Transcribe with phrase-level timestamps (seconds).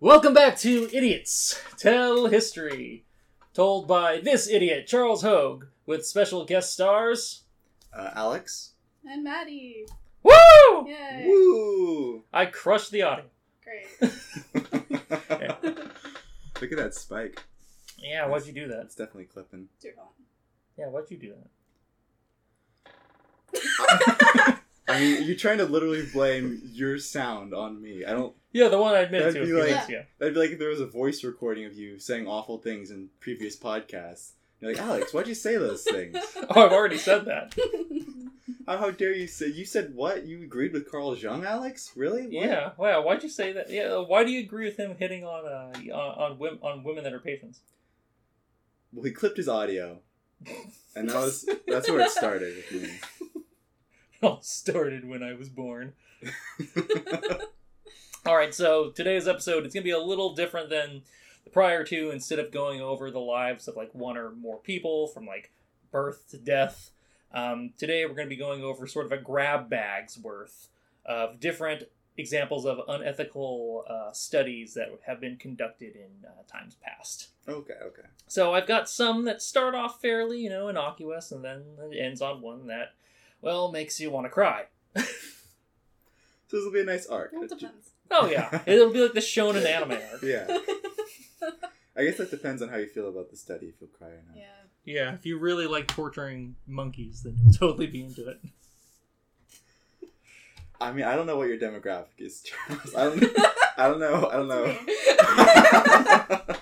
[0.00, 3.04] Welcome back to Idiots Tell History,
[3.52, 7.42] told by this idiot, Charles Hoge, with special guest stars.
[7.92, 8.74] Uh, Alex.
[9.04, 9.86] And Maddy.
[10.22, 10.86] Woo!
[10.86, 11.24] Yay.
[11.26, 12.22] Woo!
[12.32, 13.24] I crushed the audio.
[13.64, 13.88] Great.
[16.60, 17.42] Look at that spike.
[17.98, 18.82] Yeah, why'd you do that?
[18.82, 19.66] It's definitely clipping.
[19.82, 20.06] Dear God.
[20.78, 21.34] Yeah, why'd you do
[23.52, 24.57] that?
[24.88, 28.04] I mean, you're trying to literally blame your sound on me.
[28.04, 28.34] I don't.
[28.52, 30.02] Yeah, the one I admitted to That'd a be like- minutes ago.
[30.18, 33.08] That'd be like if there was a voice recording of you saying awful things in
[33.20, 34.32] previous podcasts.
[34.60, 36.16] You're like, Alex, why'd you say those things?
[36.50, 37.54] Oh, I've already said that.
[38.66, 39.46] How, how dare you say?
[39.46, 40.26] You said what?
[40.26, 41.92] You agreed with Carl Jung, Alex?
[41.96, 42.24] Really?
[42.24, 42.32] What?
[42.32, 43.70] Yeah, wow, why'd you say that?
[43.70, 47.04] Yeah, why do you agree with him hitting on uh, on on, wim- on women
[47.04, 47.60] that are patients?
[48.92, 50.00] Well, he clipped his audio,
[50.94, 52.90] and that was that's where it started with me.
[53.20, 53.27] It
[54.22, 55.92] all started when I was born.
[58.26, 61.02] All right, so today's episode it's going to be a little different than
[61.44, 62.10] the prior two.
[62.10, 65.52] Instead of going over the lives of like one or more people from like
[65.92, 66.90] birth to death,
[67.32, 70.68] um, today we're going to be going over sort of a grab bag's worth
[71.06, 71.84] of different
[72.16, 77.28] examples of unethical uh, studies that have been conducted in uh, times past.
[77.48, 78.08] okay, okay.
[78.26, 82.20] So I've got some that start off fairly, you know, innocuous, and then it ends
[82.20, 82.94] on one that,
[83.40, 84.64] well, makes you want to cry.
[84.96, 85.02] So
[86.56, 87.32] this will be a nice arc.
[87.32, 87.90] well, it depends.
[88.10, 90.22] Oh yeah, it'll be like the shonen anime arc.
[90.22, 90.46] Yeah.
[91.96, 94.22] I guess that depends on how you feel about the study, if you'll cry or
[94.28, 94.36] not.
[94.36, 94.44] yeah.
[94.84, 98.40] Yeah, if you really like torturing monkeys, then you'll totally be into it.
[100.80, 102.94] I mean, I don't know what your demographic is, Charles.
[102.96, 103.24] I don't,
[103.76, 104.30] I don't know.
[104.30, 104.48] I don't
[106.48, 106.56] know.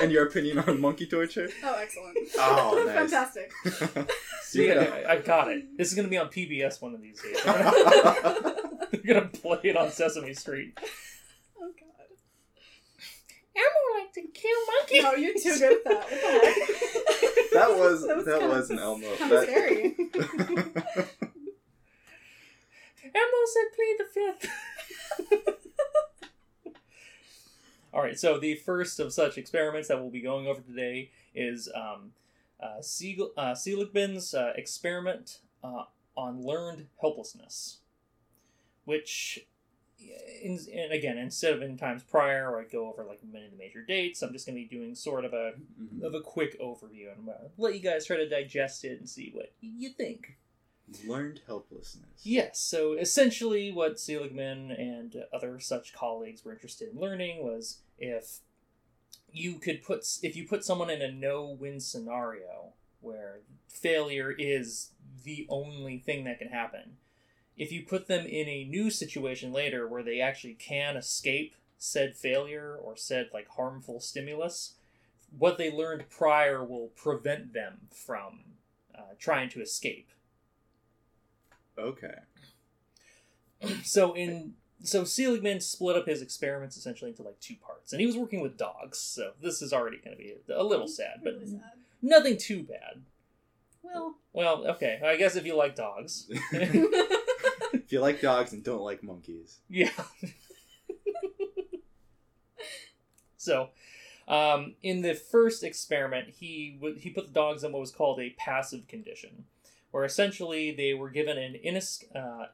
[0.02, 1.48] and your opinion on monkey torture?
[1.64, 2.16] Oh, excellent.
[2.38, 2.94] Oh, nice.
[3.10, 3.52] Fantastic.
[4.42, 4.80] See, Yeah.
[5.06, 5.76] I, I got it.
[5.76, 7.42] This is gonna be on PBS one of these days.
[7.44, 10.78] They're gonna play it on Sesame Street.
[11.60, 12.08] Oh, God.
[13.56, 15.02] Elmo like to kill monkeys.
[15.02, 16.10] No, you're too good at that.
[16.10, 17.50] What the heck?
[17.52, 19.16] that was That that was was, kinda- an Elmo.
[19.16, 19.96] kinda That- scary.
[23.12, 24.50] Elmo said, "Plead the fifth.
[27.92, 31.68] All right, so the first of such experiments that we'll be going over today is
[31.74, 32.12] um,
[32.62, 35.84] uh, Siegel, uh, Seligman's uh, experiment uh,
[36.16, 37.78] on learned helplessness,
[38.84, 39.40] which,
[39.98, 43.50] in, and again, instead of in times prior, where I go over like many of
[43.50, 46.02] the major dates, I'm just going to be doing sort of a Mhm.
[46.02, 49.30] of a quick overview and uh, let you guys try to digest it and see
[49.34, 50.36] what you think.
[51.06, 52.20] Learned helplessness.
[52.22, 58.40] Yes, so essentially what Seligman and other such colleagues were interested in learning was if
[59.32, 64.90] you could put if you put someone in a no-win scenario where failure is
[65.24, 66.96] the only thing that can happen.
[67.56, 72.16] If you put them in a new situation later where they actually can escape said
[72.16, 74.74] failure or said like harmful stimulus,
[75.36, 78.40] what they learned prior will prevent them from
[78.94, 80.10] uh, trying to escape.
[81.80, 82.14] Okay.
[83.84, 88.06] so in so Seligman split up his experiments essentially into like two parts, and he
[88.06, 88.98] was working with dogs.
[88.98, 91.60] So this is already going to be a, a little sad, but Really sad.
[92.00, 93.02] nothing too bad.
[93.82, 98.80] Well, Well, okay, I guess if you like dogs, if you like dogs and don't
[98.82, 99.58] like monkeys.
[99.68, 99.90] yeah.
[103.36, 103.70] so,
[104.28, 108.20] um, in the first experiment, he w- he put the dogs in what was called
[108.20, 109.44] a passive condition,
[109.90, 112.46] where essentially they were given an inis- uh,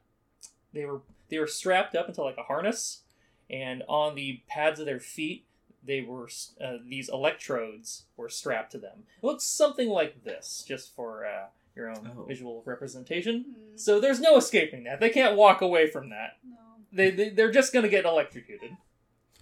[0.72, 3.02] they were they were strapped up into like a harness,
[3.50, 5.44] and on the pads of their feet,
[5.84, 6.28] they were
[6.60, 9.04] uh, these electrodes were strapped to them.
[9.22, 12.22] It looks something like this, just for uh, your own Oh.
[12.24, 13.44] visual representation.
[13.74, 15.00] mm, So there's no escaping that.
[15.00, 16.38] They can't walk away from that.
[16.48, 16.56] no.
[16.92, 18.76] They, they they're just gonna get electrocuted.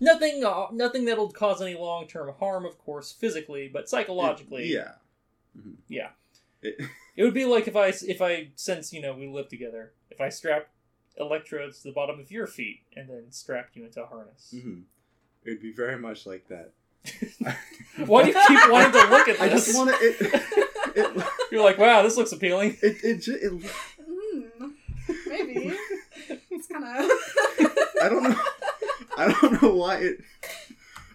[0.00, 4.66] Nothing uh, nothing that'll cause any long term harm, of course, physically, but psychologically.
[4.72, 4.92] yeah.
[5.56, 5.74] Mhm.
[5.88, 6.08] Yeah.
[6.62, 6.80] It,
[7.16, 10.20] It would be like if I if I since you know we live together, if
[10.20, 10.68] I strapped
[11.16, 14.52] electrodes to the bottom of your feet and then strapped you into a harness.
[14.54, 14.82] mhm.
[15.44, 16.72] It would be very much like that.
[18.06, 19.66] Why do you keep wanting to look at I this?
[19.66, 19.96] just want to.
[20.04, 20.16] It,
[20.96, 22.76] it, You're like, wow, this looks appealing.
[22.82, 23.70] it, it, ju- it,
[24.10, 24.72] Mm,
[25.28, 25.76] maybe.
[26.50, 27.10] It's kind of.
[28.02, 28.36] I don't know.
[29.16, 30.18] I don't know why it.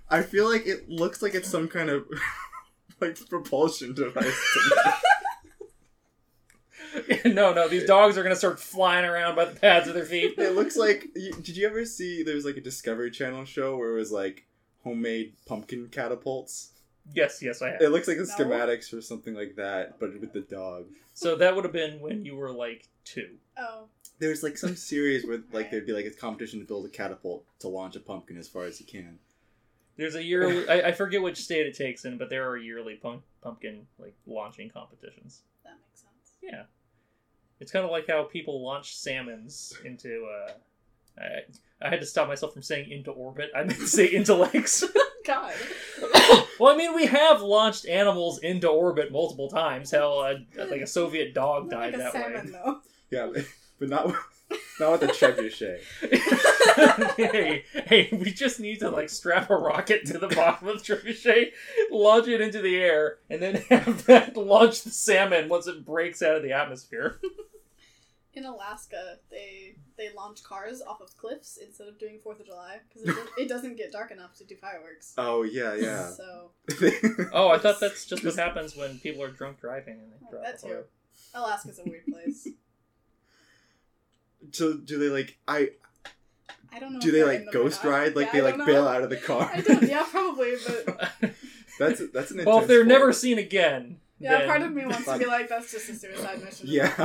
[0.10, 2.06] I feel like it looks like it's some kind of
[3.02, 4.57] like propulsion device.
[7.24, 10.06] To no, no, these dogs are gonna start flying around by the pads of their
[10.06, 10.36] feet.
[10.38, 11.10] It looks like.
[11.14, 12.24] Did you ever see?
[12.24, 14.46] There was like a Discovery Channel show where it was like
[14.84, 16.72] homemade pumpkin catapults.
[17.14, 17.82] Yes, yes, I have.
[17.82, 18.34] It looks like the No.
[18.46, 20.86] schematics or something like that, but with the dog.
[21.14, 23.36] So that would have been when you were like two.
[23.58, 23.86] Oh.
[24.20, 27.46] There's like some series where like there'd be like a competition to build a catapult
[27.60, 29.20] to launch a pumpkin as far as you can.
[29.98, 30.68] There's a yearly.
[30.70, 34.16] I, I forget which state it takes in, but there are yearly pump, pumpkin like
[34.26, 35.42] launching competitions.
[35.66, 36.34] That makes sense.
[36.42, 36.64] Yeah,
[37.60, 40.26] it's kind of like how people launch salmons into.
[40.26, 40.52] Uh,
[41.22, 43.52] I, I had to stop myself from saying into orbit.
[43.56, 44.84] I meant to say intellects.
[45.26, 45.54] God.
[46.60, 49.92] well, I mean, we have launched animals into orbit multiple times.
[49.92, 52.52] Hell, uh, like a Soviet dog Not died like a that salmon, way.
[52.52, 52.80] though.
[53.12, 53.42] Yeah,
[53.80, 54.16] but not
[54.80, 55.82] not with the trebuchet.
[57.18, 60.95] hey, hey, we just need to like strap a rocket to the bottom of the
[60.95, 61.51] trebuchet,
[61.92, 66.21] launch it into the air, and then have that launch the salmon once it breaks
[66.21, 67.19] out of the atmosphere.
[68.33, 72.77] In Alaska, they they launch cars off of cliffs instead of doing Fourth of July
[72.88, 75.13] because it, it doesn't get dark enough to do fireworks.
[75.18, 76.10] Oh yeah, yeah.
[76.10, 76.51] So
[77.33, 80.31] Oh, I thought that's just what happens when people are drunk driving and they Oh,
[80.31, 80.44] drive.
[80.44, 80.83] that off the road.
[80.83, 81.38] too.
[81.38, 82.48] Alaska's a weird place.
[84.51, 85.71] so do they like I
[86.74, 87.00] I don't know.
[87.00, 89.10] do if they like in them ghost ride like Yeah, they like bail out of
[89.10, 89.50] the car?
[89.54, 89.83] I don't.
[89.83, 90.86] Yeah, probably, but
[91.80, 92.45] that's that's an interesting.
[92.45, 92.88] well, if they're sport.
[92.88, 93.98] never seen again.
[94.19, 96.68] yeah, then- part of me wants to be like, that's just a suicide mission.
[96.69, 96.94] Yeah.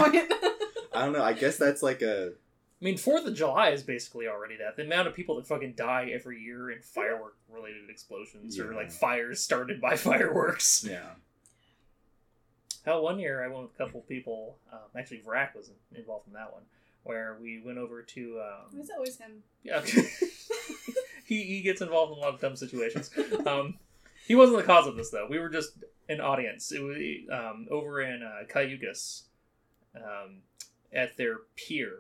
[0.95, 1.23] I don't know.
[1.25, 2.33] I guess that's like a
[2.81, 4.77] I mean, Fourth of July is basically already that.
[4.77, 8.91] The amount of people that fucking die every year in firework related explosions or like
[8.93, 10.85] fires started by fireworks.
[10.89, 11.11] yeah.
[12.85, 14.59] Hell, one year I went with a couple people.
[14.71, 16.63] Um, actually, Vrak was involved in that one,
[17.05, 18.41] where we went over to.
[18.41, 19.43] Um, it's always him.
[19.63, 19.81] yeah,
[21.25, 23.11] he he gets involved in a lot of dumb situations.
[23.47, 23.75] Um,
[24.27, 25.27] he wasn't the cause of this though.
[25.29, 25.73] We were just
[26.09, 26.73] an audience.
[26.73, 26.97] It was
[27.33, 29.23] um, over in uh, Cayucos,
[29.97, 30.39] um,
[30.93, 31.97] at their pier.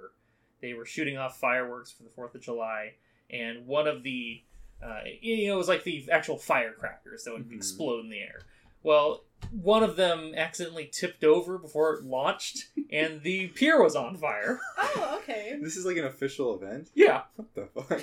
[0.61, 2.95] They were shooting off fireworks for the Fourth of July,
[3.31, 4.43] and one of the,
[4.83, 7.57] uh, you know, it was like the actual firecrackers that would Mhm.
[7.57, 8.41] explode in the air.
[8.85, 14.17] Well, one of them accidentally tipped over before it launched, and the pier was on
[14.17, 14.61] fire.
[14.97, 15.59] Oh, okay.
[15.61, 16.89] This is like an official event.
[16.95, 17.23] Yeah.
[17.35, 17.91] What the fuck?
[17.91, 18.03] oh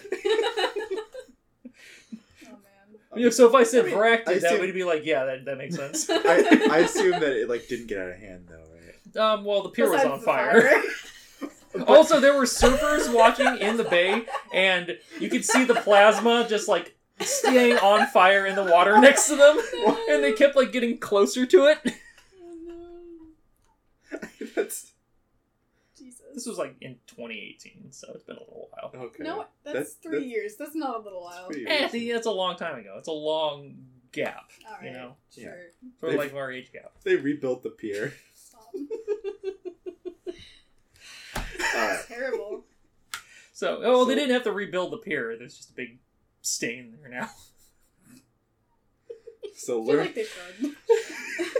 [2.49, 2.99] man.
[3.15, 5.05] You know, so if I said I mean, Vrak I did that, would be like,
[5.05, 6.09] yeah, that, that makes sense.
[6.09, 9.23] I, I assume that it like didn't get out of hand though, right?
[9.23, 10.69] Um, well, the pier was on the fire.
[11.87, 16.67] also, there were surfers watching in the bay, and you could see the plasma just
[16.67, 19.57] like staying on fire in the water next to them,
[20.09, 21.79] and they kept like getting closer to it.
[22.41, 22.55] Oh
[24.11, 24.19] no.
[24.55, 24.91] that's
[25.97, 26.21] Jesus.
[26.33, 28.91] This was like in 2018, so it's been a little while.
[29.05, 29.23] okay.
[29.23, 30.55] No, that's, That's- three that's- years.
[30.57, 31.47] That's not a little while.
[31.47, 31.91] pretty Eh, recent.
[31.91, 32.95] see, that's a long time ago.
[32.97, 33.75] It's a long
[34.11, 34.85] gap, All right.
[34.85, 35.43] you know, Yeah.
[35.45, 35.55] Sure.
[35.99, 36.91] for They've- like our age gap.
[37.03, 38.13] They rebuilt the pier.
[38.35, 38.73] Stop.
[41.75, 42.05] Alright.
[42.07, 42.65] Terrible.
[43.53, 45.35] So, oh, they So- didn't have to rebuild the pier.
[45.37, 45.99] There's just a big
[46.41, 47.29] stain there now.
[49.53, 50.13] So I learn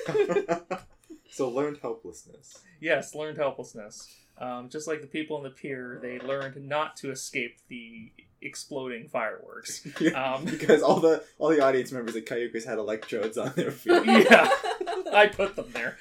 [0.08, 0.72] like.
[1.30, 2.60] So learned helplessness.
[2.80, 4.14] Yes, learned helplessness.
[4.38, 8.12] Um, just like the people in the pier, they learned not to escape the
[8.42, 9.88] exploding fireworks.
[10.16, 14.04] Um, because all the all the audience members at Cayucos had electrodes on their feet.
[14.06, 14.50] yeah,
[15.14, 15.98] I put them there.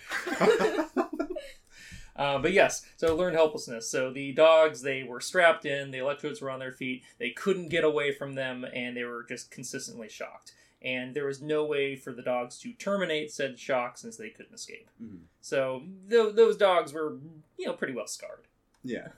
[2.21, 3.89] Uh, but yes, so learned helplessness.
[3.91, 7.71] So the dogs, they were strapped in, the electrodes were on their feet, they couldn't
[7.71, 10.53] get away from them, and they were just consistently shocked.
[10.83, 14.55] And there was no way for the dogs to terminate said shock since they couldn't
[14.55, 14.89] escape.
[15.03, 15.21] Mhm.
[15.41, 17.19] So th- those dogs were,
[17.57, 18.47] you know, pretty well scarred.
[18.85, 19.09] Yeah.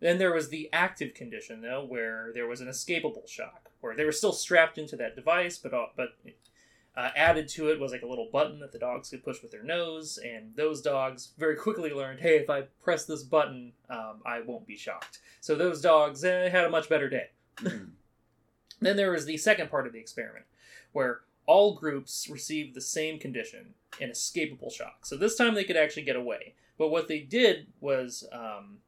[0.00, 4.04] Then there was the active condition, though, where there was an escapable shock, where they
[4.04, 6.10] were still strapped into that device, but uh, but
[6.96, 9.52] uh, added to it was like a little button that the dogs could push with
[9.52, 14.20] their nose, and those dogs very quickly learned, hey, if I press this button, um,
[14.26, 15.20] I won't be shocked.
[15.40, 17.30] So those dogs eh, had a much better day.
[17.56, 17.90] Mhm.
[18.80, 20.44] Then there was the second part of the experiment,
[20.92, 25.04] where all groups received the same condition, an escapable shock.
[25.04, 26.54] So this time they could actually get away.
[26.78, 28.78] But what they did was um,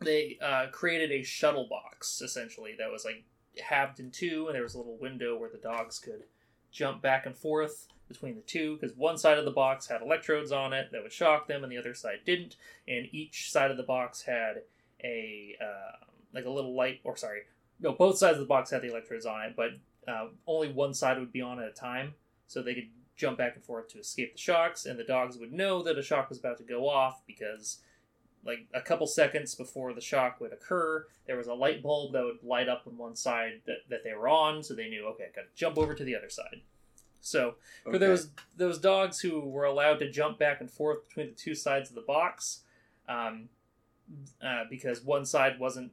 [0.00, 3.22] they uh, created a shuttle box, essentially, that was like
[3.62, 6.24] halved in two, and there was a little window where the dogs could
[6.70, 10.50] jump back and forth between the two, because one side of the box had electrodes
[10.50, 12.56] on it that would shock them, and the other side didn't.
[12.86, 14.62] And each side of the box had
[15.04, 17.40] a uh, like a little light, or sorry,
[17.80, 19.70] no, both sides of the box had the electrodes on it, but
[20.10, 22.14] uh, only one side would be on at a time,
[22.46, 25.52] so they could jump back and forth to escape the shocks, and the dogs would
[25.52, 27.78] know that a shock was about to go off because,
[28.44, 32.24] like a couple seconds before the shock would occur, there was a light bulb that
[32.24, 35.24] would light up on one side that, that they were on, so they knew, okay,
[35.24, 36.62] I gotta jump over to the other side.
[37.20, 37.98] So for Okay.
[37.98, 41.88] those those dogs who were allowed to jump back and forth between the two sides
[41.90, 42.60] of the box,
[43.08, 43.48] um,
[44.42, 45.92] uh, because one side wasn't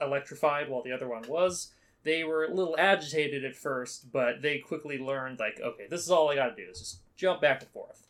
[0.00, 4.58] electrified while the other one was, they were a little agitated at first, but they
[4.58, 7.62] quickly learned like, okay, this is all I got to do is just jump back
[7.62, 8.04] and forth.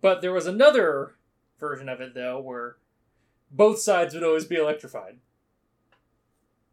[0.00, 1.14] But there was another
[1.58, 2.76] version of it though where
[3.50, 5.18] both sides would always be electrified.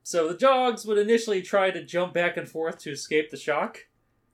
[0.03, 3.87] so the dogs would initially try to jump back and forth to escape the shock,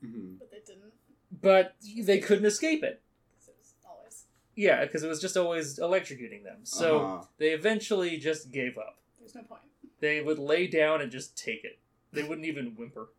[0.03, 0.38] Mhm.
[0.39, 0.93] But they didn't.
[1.41, 3.01] but they couldn't escape it.
[3.39, 4.25] 'cause it was always.
[4.55, 6.65] Yeah, because it was just always electrocuting them.
[6.65, 7.25] So Uh-huh.
[7.38, 9.00] they eventually just gave up.
[9.20, 9.62] There's no point.
[10.00, 11.79] They would lay down and just take it.
[12.12, 13.10] They wouldn't even whimper.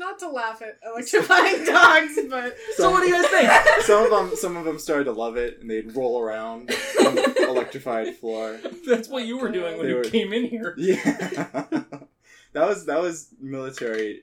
[0.00, 3.82] Not to laugh at electrifying dogs, but So what do you guys think?
[3.82, 6.70] some of them, some of them started to love it, and they'd roll around
[7.06, 8.58] on the electrified floor.
[8.88, 10.74] That's what you were doing when They you were- came in here.
[10.78, 10.96] Yeah,
[12.54, 14.22] that was that was military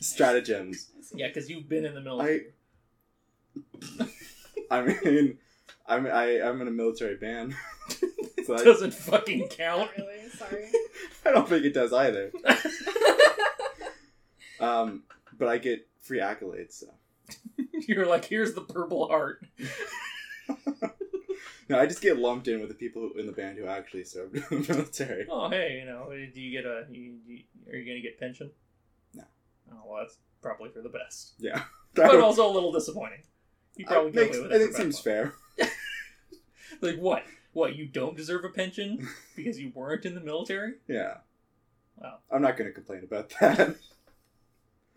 [0.00, 0.88] stratagems.
[1.14, 2.46] Yeah, because you've been in the military.
[4.00, 5.38] I, I mean,
[5.86, 7.54] I'm I I'm in a military band,
[8.46, 9.90] so I, Doesn't fucking count.
[9.98, 10.28] not really.
[10.30, 10.68] Sorry.
[11.26, 12.32] I don't think it does either.
[14.60, 15.02] Um,
[15.38, 16.72] but I get free accolades.
[16.72, 16.86] So
[17.86, 19.44] You're like, here's the purple heart.
[21.68, 24.36] no, I just get lumped in with the people in the band who actually served
[24.50, 25.26] in the military.
[25.30, 26.86] Oh, hey, you know, do you get a?
[26.90, 28.50] You, you, are you gonna get pension?
[29.14, 29.24] No.
[29.72, 31.62] Oh, well, that's probably for the best, Yeah,
[31.94, 33.22] but also a little disappointing.
[33.76, 34.58] You probably I, get makes, away with I it.
[34.58, 35.34] think for seems fair.
[36.80, 37.24] Like what?
[37.52, 37.74] What?
[37.76, 40.74] You don't deserve a pension because you weren't in the military?
[40.88, 41.18] Yeah.
[41.96, 42.18] Wow.
[42.30, 43.76] I'm not going to complain about that.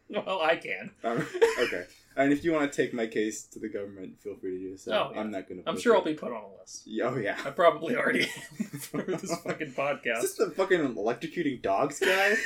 [0.26, 0.90] Well, I can.
[1.04, 1.26] Um,
[1.60, 1.86] okay.
[2.16, 4.78] And if you want to take my case to the government, feel free to do
[4.78, 4.92] so.
[4.92, 5.20] Oh, yeah.
[5.22, 5.70] I'm not going to.
[5.70, 6.90] I'm sure I'll be put on a list.
[7.04, 7.38] Oh yeah.
[7.46, 8.24] I probably already
[8.60, 10.22] am for this fucking Is podcast.
[10.22, 12.36] this is the fucking electrocuting dogs guy?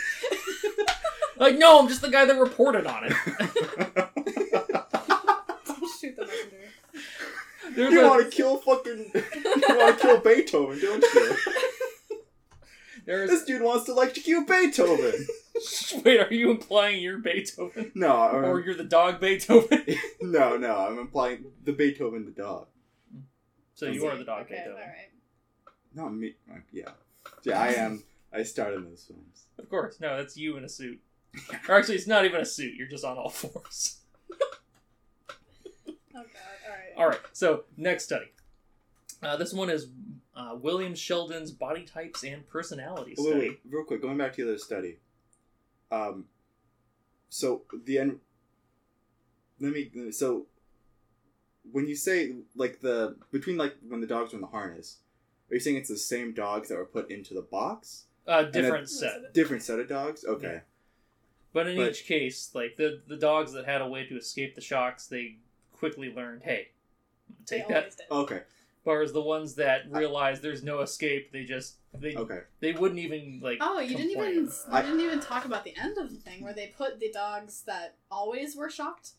[1.35, 3.11] Like, no, I'm just the guy that reported on it.
[5.99, 6.69] Shoot the messenger.
[7.75, 9.11] There's you a, want to kill fucking.
[9.15, 11.35] You want to kill Beethoven, don't you?
[13.05, 15.27] There's This dude wants to electrocute Beethoven.
[16.05, 17.91] Wait, are you implying you're Beethoven?
[17.95, 19.85] No, I'm, Or you're the dog Beethoven?
[20.21, 20.75] no, no.
[20.77, 22.67] I'm implying the Beethoven, the dog.
[23.75, 24.73] so you are the dog okay, Beethoven.
[24.81, 25.09] Alright.
[25.93, 26.35] Not me.
[26.51, 26.89] uh, Yeah,
[27.43, 27.59] yeah.
[27.61, 28.03] I am.
[28.33, 29.45] I starred in those films.
[29.59, 29.99] Of course.
[29.99, 30.99] No, that's you in a suit.
[31.69, 32.75] Or actually, it's not even a suit.
[32.75, 33.99] You're just on all fours.
[36.15, 36.93] Oh god, alright.
[36.97, 37.19] All right.
[37.33, 38.27] So next study.
[39.21, 39.87] Uh, this one is
[40.35, 43.39] uh, William Sheldon's body types and personality Wait, study.
[43.49, 44.01] wait, real quick.
[44.01, 44.97] Going back to the other study.
[45.91, 46.25] Um.
[47.29, 48.19] So the end.
[49.59, 50.11] Let me.
[50.11, 50.47] So.
[51.71, 54.97] When you say like the between like when the dogs were in the harness,
[55.49, 58.03] are you saying it's the same dogs that were put into the box?
[58.27, 59.33] Uh, different set.
[59.33, 60.25] Different set of dogs.
[60.25, 60.55] Okay.
[60.55, 60.59] Yeah.
[61.53, 64.55] But in But- each case, like the the dogs that had a way to escape
[64.55, 65.37] the shocks, they
[65.71, 66.69] quickly learned, hey,
[67.45, 67.95] take that.
[67.95, 68.05] did.
[68.11, 68.41] Okay.
[68.83, 72.39] Whereas the ones that realize there's no escape, they just they Okay.
[72.59, 73.59] they wouldn't even like.
[73.61, 76.43] Oh, you didn't even you I- didn't even talk about the end of the thing
[76.43, 79.11] where they put the dogs that always were shocked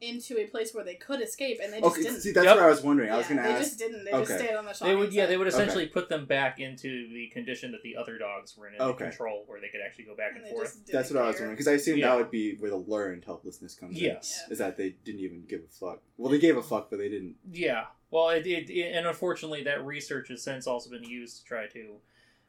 [0.00, 2.02] into a place where they could escape, and they just Okay.
[2.02, 2.20] didn't.
[2.20, 2.56] See, that's Yep.
[2.56, 3.10] what I was wondering.
[3.10, 3.52] I was gonna ask.
[3.54, 4.04] they just didn't.
[4.04, 6.58] They just stayed on the shocking They would yeah they would essentially put them back
[6.58, 9.04] into the condition that the other dogs were in under Okay.
[9.04, 10.84] control, where they could actually go back and, And forth.
[10.90, 12.08] That's didn't what I was wondering because I assumed Yeah.
[12.10, 14.04] that would be where the learned helplessness comes in.
[14.04, 14.42] Yes.
[14.48, 14.52] Yeah.
[14.52, 16.02] Is that they didn't even give a fuck.
[16.18, 17.36] Well, they gave a fuck, but they didn't.
[17.50, 17.86] Yeah.
[18.14, 21.66] Well, it, it, it and unfortunately, that research has since also been used to try
[21.66, 21.96] to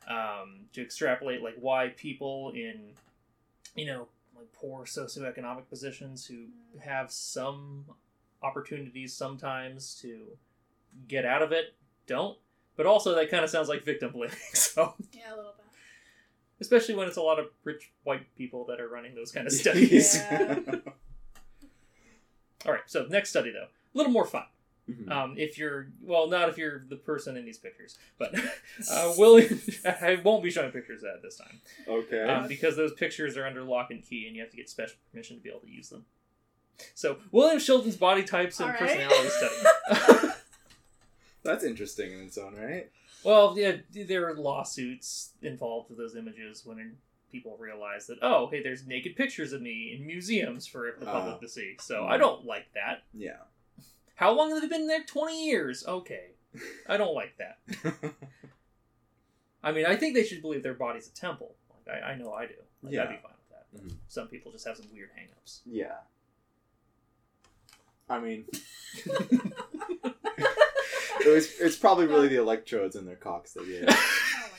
[0.08, 2.92] um, to extrapolate like why people in
[3.74, 4.08] you know
[4.38, 6.44] like poor socioeconomic positions who
[6.80, 7.84] have some
[8.44, 10.38] opportunities sometimes to
[11.08, 11.74] get out of it
[12.06, 12.38] don't.
[12.78, 14.36] But also, that kind of sounds like victim blaming.
[14.54, 15.66] So, Yeah, a little bit.
[16.62, 19.54] especially when it's a lot of rich white people that are running those kind of
[19.64, 20.16] studies.
[20.18, 20.60] Yeah.
[22.68, 22.84] All right.
[22.86, 24.44] So next study though, a little more fun.
[24.90, 25.10] Mhm.
[25.12, 28.36] Um, if you're well, not if you're the person in these pictures, but
[28.92, 32.22] uh, William, I won't be showing pictures at this time okay.
[32.24, 34.96] um, because those pictures are under lock and key, and you have to get special
[35.12, 36.06] permission to be able to use them.
[36.94, 38.80] So William Sheldon's body types and All right.
[38.80, 40.34] personality study.
[41.44, 42.90] That's interesting in its own right.
[43.24, 46.98] well, yeah, there are lawsuits involved with those images when
[47.32, 51.36] people realize that oh, hey, there's naked pictures of me in museums for the public
[51.36, 51.40] Ah.
[51.40, 51.76] to see.
[51.80, 53.04] So I don't like that.
[53.14, 53.38] Yeah.
[54.16, 55.04] How long have they been there?
[55.04, 55.86] Twenty years.
[55.86, 56.32] Okay,
[56.88, 57.60] I don't like that.
[59.64, 61.56] I mean, I think they should believe their body's a temple.
[61.88, 62.54] Like I, I know I do.
[62.84, 63.04] Like, Yeah.
[63.04, 63.66] I'd be fine with that.
[63.74, 63.98] But Mhm.
[64.08, 65.62] Some people just have some weird hangups.
[65.66, 65.96] yeah.
[68.08, 68.46] I mean,
[70.06, 73.84] it was, it's probably really the electrodes in their cocks that did.
[73.84, 73.90] it.
[73.90, 74.50] Oh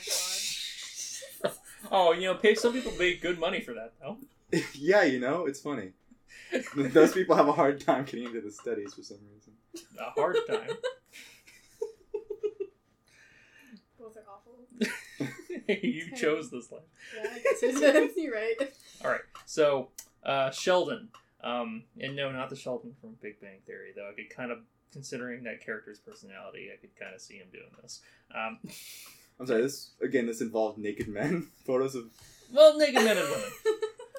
[1.43, 1.57] my god.
[1.89, 4.17] Oh, you know, pay some people make good money for that though.
[4.73, 5.91] yeah, you know, it's funny.
[6.75, 9.53] Those people have a hard time getting into the studies for some reason.
[9.99, 10.69] A hard time.
[13.99, 14.59] Both are awful.
[15.67, 16.81] you chose this life.
[17.15, 18.55] Yeah, I guess it's, you're right.
[19.03, 19.21] All right.
[19.45, 19.89] So
[20.23, 21.09] uh, Sheldon,
[21.43, 24.09] um, and no, not the Sheldon from Big Bang Theory, though.
[24.09, 24.59] I could kind of,
[24.91, 28.01] considering that character's personality, I could kind of see him doing this.
[28.33, 28.59] Um,
[29.39, 29.61] I'm sorry.
[29.61, 30.25] This again.
[30.25, 31.47] This involved naked men.
[31.65, 32.05] Photos of.
[32.51, 33.51] Well, naked men and women.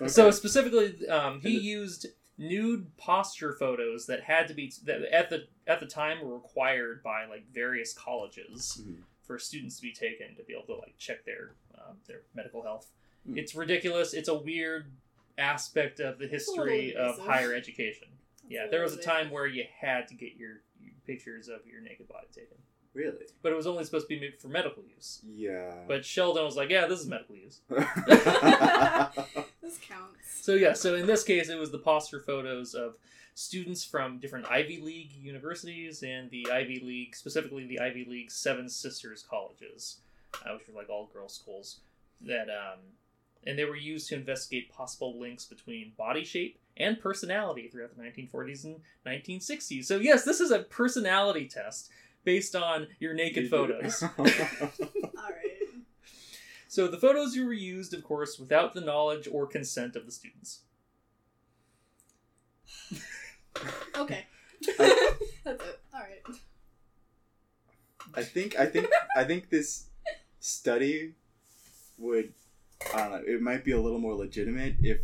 [0.00, 0.08] Okay.
[0.08, 2.06] So specifically, um, he And used
[2.38, 7.02] nude posture photos that had to be that at the at the time were required
[7.02, 9.02] by like various colleges Mhm.
[9.22, 12.62] for students to be taken to be able to like check their um, their medical
[12.62, 12.90] health.
[13.28, 13.36] Mm.
[13.38, 14.14] It's ridiculous.
[14.14, 14.92] It's a weird
[15.36, 17.24] aspect of the history of invasive.
[17.26, 18.08] higher education.
[18.48, 21.80] Yeah, there was a time where you had to get your, your pictures of your
[21.82, 22.56] naked body taken,
[22.98, 23.26] really.
[23.42, 25.20] but it was only supposed to be made for medical use.
[25.24, 25.72] Yeah.
[25.86, 27.60] But Sheldon was like, "Yeah, this is medical use."
[29.68, 30.16] This counts.
[30.40, 32.94] So yeah, so in this case, it was the posture photos of
[33.34, 38.68] students from different Ivy League universities and the Ivy League, specifically the Ivy League Seven
[38.70, 39.98] Sisters colleges,
[40.46, 41.80] uh, which were like all girls schools.
[42.22, 42.78] That um,
[43.46, 48.02] and they were used to investigate possible links between body shape and personality throughout the
[48.02, 49.84] 1940s and 1960s.
[49.84, 51.90] So yes, this is a personality test
[52.28, 54.02] based on your naked photos.
[54.18, 54.34] All right.
[56.68, 60.12] So the photos you were used, of course, without the knowledge or consent of the
[60.12, 60.60] students.
[63.96, 64.26] Okay.
[64.78, 65.80] That's it.
[65.94, 66.36] All right.
[68.14, 69.86] I think I think I think this
[70.38, 71.14] study
[71.96, 72.34] would
[72.94, 74.98] I don't know, it might be a little more legitimate if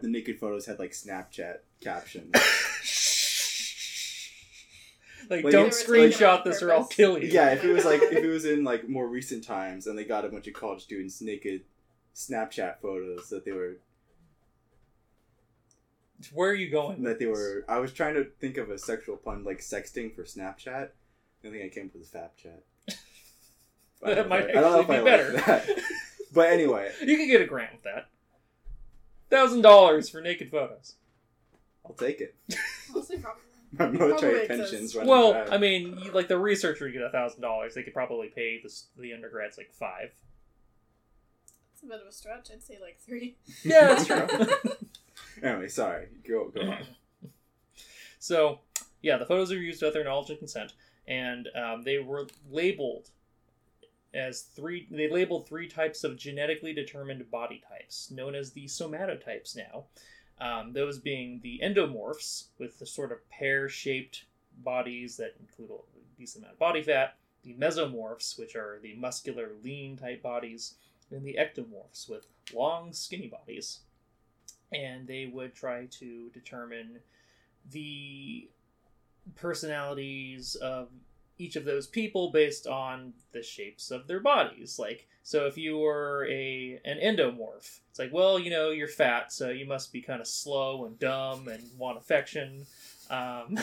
[0.00, 2.32] the naked photos had like Snapchat captions.
[5.28, 7.28] Like, Like, don't They were taken screenshot on this or I'll kill you.
[7.28, 10.04] yeah, if it was like if it was in like more recent times and they
[10.04, 11.62] got a bunch of college students naked
[12.14, 13.76] Snapchat photos that they were
[16.32, 17.02] Where are you going?
[17.02, 20.22] that they were I was trying to think of a sexual pun like sexting for
[20.24, 20.90] Snapchat.
[21.42, 22.62] The only thing I came up with is FapChat.
[24.00, 25.10] But I That don't might know if I- I don't know actually be if I
[25.32, 25.66] like better.
[25.76, 25.82] that.
[26.32, 28.08] But anyway, You can get a grant with that.
[29.30, 30.96] Thousand dollars for naked photos.
[31.84, 32.34] I'll take it.
[32.94, 33.42] Honestly, probably.
[33.78, 35.54] My military pensions running Well, dry.
[35.54, 37.74] I mean, you, like the researcher would get a thousand dollars.
[37.74, 40.12] They could probably pay the the undergrads like five.
[41.74, 42.50] It's a bit of a stretch.
[42.52, 43.36] I'd say like three.
[43.64, 44.46] Yeah, that's true.
[45.42, 46.08] anyway, sorry.
[46.26, 46.86] Go go on.
[48.18, 48.60] so,
[49.02, 50.72] yeah, the photos are used without their knowledge and consent,
[51.06, 53.10] and um, they were labeled
[54.14, 54.86] as three.
[54.90, 59.56] They labeled three types of genetically determined body types, known as the somatotypes.
[59.56, 59.84] Now,
[60.40, 64.24] um, those being the endomorphs with the sort of pear-shaped
[64.58, 67.16] bodies that include a decent amount of body fat.
[67.42, 70.74] The mesomorphs, which are the muscular, lean type bodies,
[71.10, 73.80] and the ectomorphs with long, skinny bodies.
[74.72, 76.98] And they would try to determine
[77.70, 78.48] the
[79.34, 80.88] personalities of
[81.38, 84.78] each of those people based on the shapes of their bodies.
[84.78, 89.32] Like, so if you were a an endomorph, it's like, well, you know, you're fat,
[89.32, 92.66] so you must be kind of slow and dumb and want affection.
[93.10, 93.58] Um,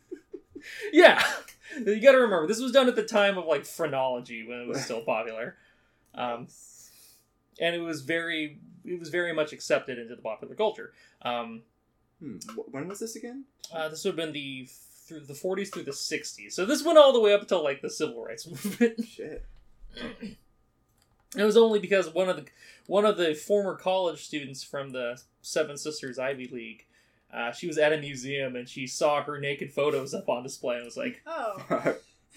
[0.92, 1.22] yeah,
[1.76, 4.66] you got to remember this was done at the time of like phrenology when it
[4.68, 5.56] was still popular,
[6.14, 6.48] um,
[7.60, 10.92] and it was very it was very much accepted into the popular culture.
[11.22, 11.62] Um,
[12.18, 12.38] Hmm.
[12.70, 13.44] When was this again?
[13.74, 14.66] uh, this would have been the
[15.06, 16.52] through the 40s through the 60s.
[16.52, 19.04] So this went all the way up until like the civil rights movement.
[19.06, 19.44] Shit.
[21.36, 22.44] it was only because one of the
[22.86, 26.86] one of the former college students from the Seven Sisters Ivy League,
[27.32, 30.76] uh, she was at a museum and she saw her naked photos up on display
[30.76, 31.92] and was like, Oh, Huh.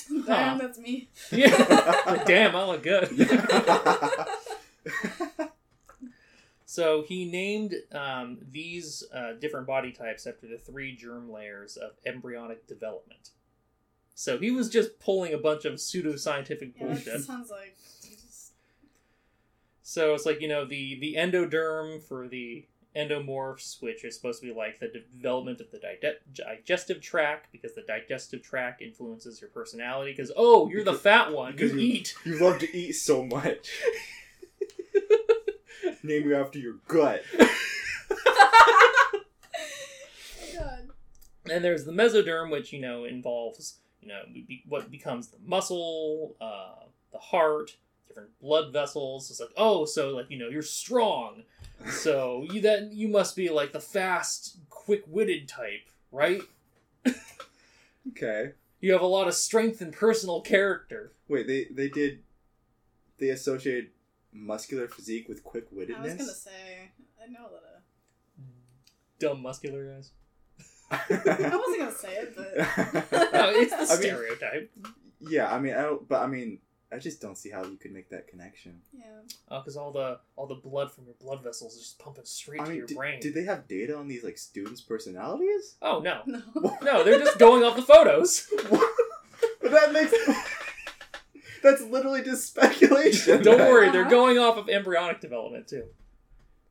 [0.26, 1.10] damn, that's me.
[1.32, 3.10] "Yeah, damn, I look good."
[6.72, 11.94] So he named um, these uh, different body types after the three germ layers of
[12.06, 13.32] embryonic development.
[14.14, 17.06] So he was just pulling a bunch of pseudoscientific Yeah, bullshit.
[17.06, 17.76] that sounds like.
[18.04, 18.52] just-
[19.82, 24.48] So it's like you know the the endoderm for the endomorphs, which is supposed to
[24.50, 29.50] be like the development of the dige- digestive tract, because the digestive tract influences your
[29.50, 30.12] personality.
[30.12, 32.14] Because oh, you're the fat one, you you- eat.
[32.26, 33.72] you love to eat so much.
[36.04, 37.24] Name you after your gut.
[37.38, 37.50] God.
[41.52, 44.22] And there's the mesoderm, which you know involves you know
[44.68, 47.76] what becomes the muscle, uh, the heart,
[48.08, 49.32] different blood vessels.
[49.32, 51.42] It's like oh, so like you know you're strong,
[51.90, 56.42] so you then you must be like the fast, quick-witted type, right?
[58.10, 58.52] Okay.
[58.82, 61.14] You have a lot of strength and personal character.
[61.28, 62.20] Wait, they they did
[63.18, 63.90] they associated
[64.34, 66.92] muscular physique with quick I was gonna say.
[67.24, 67.64] I know that.
[67.76, 67.80] Uh,
[69.20, 70.12] Dumb muscular guys.
[70.92, 72.56] I wasn't gonna say it, but.
[73.34, 74.72] No, it's the I mean- stereotype.
[75.20, 76.60] yeah, I mean, I don't, but I mean,
[76.92, 78.82] I just don't see how you could make that connection.
[78.92, 79.04] Yeah.
[79.52, 82.62] Oh, because all the all the blood from your blood vessels is just pumping straight
[82.62, 83.20] I to mean, your did, brain.
[83.20, 85.76] did they have data on these like students' personalities?
[85.84, 86.78] Oh no, No.
[86.82, 88.48] no, they're just going off the photos.
[89.62, 90.12] but that makes
[91.64, 93.42] That's literally just speculation.
[93.44, 93.92] Don't worry, Uh-huh.
[93.94, 95.86] they're going off of embryonic development too.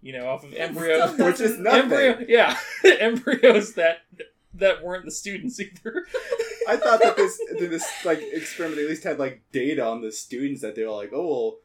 [0.00, 1.80] You know, off of embryo, Still Which is doesn't- nothing.
[1.92, 2.56] embryo, yeah,
[3.00, 3.98] embryos that
[4.54, 6.06] that weren't the students either.
[6.68, 10.12] I thought that this that this like experiment at least had like data on the
[10.12, 11.58] students that they were like, oh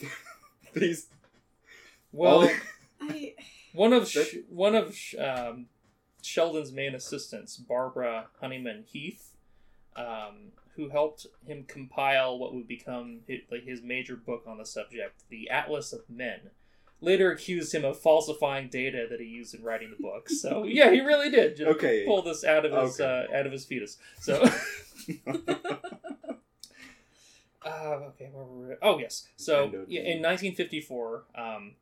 [0.00, 0.10] well,
[0.74, 1.06] these.
[2.12, 2.50] Well, all-
[3.02, 3.34] I,
[3.74, 5.66] one of sh- one of sh- um,
[6.22, 9.34] Sheldon's main assistants, Barbara Honeyman Heath,
[9.96, 14.66] um, who helped him compile what would become his, like his major book on the
[14.66, 16.50] subject, the Atlas of Men.
[17.00, 20.28] Later accused him of falsifying data that he used in writing the book.
[20.30, 22.04] So yeah, he really did just Okay.
[22.06, 23.26] pull this out of his Okay.
[23.32, 23.98] uh, out of his fetus.
[24.20, 24.44] So.
[27.64, 28.74] Uh, okay, where were we?
[28.80, 29.26] Oh, yes.
[29.36, 31.74] So, yeah, in 1954, um,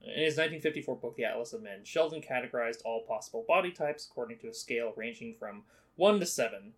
[0.00, 4.38] in his 1954 book, The Atlas of Men, Sheldon categorized all possible body types according
[4.38, 5.64] to a scale ranging from
[5.96, 6.74] 1 to 7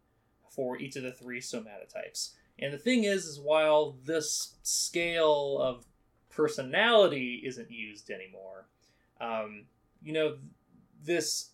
[0.51, 2.33] for each of the three somatotypes.
[2.59, 5.87] And the thing is, is while this scale of
[6.31, 8.67] personality isn't used anymore,
[9.21, 9.67] um,
[10.03, 10.37] you know,
[11.05, 11.51] this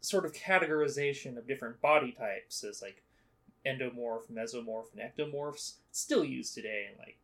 [0.00, 3.02] sort of categorization of different body types as like
[3.66, 7.18] endomorph, mesomorph, and ectomorphs still used today in like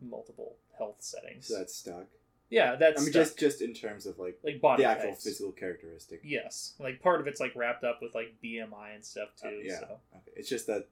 [0.00, 1.46] multiple health settings.
[1.46, 2.06] so that's stuck.
[2.54, 5.24] Yeah, that's I mean, just just in terms of like like body the actual types.
[5.24, 6.20] physical characteristic.
[6.22, 9.48] Yes, like part of it's like wrapped up with like BMI and stuff too.
[9.48, 9.80] Uh, yeah.
[9.80, 10.32] So Okay.
[10.36, 10.86] It's just that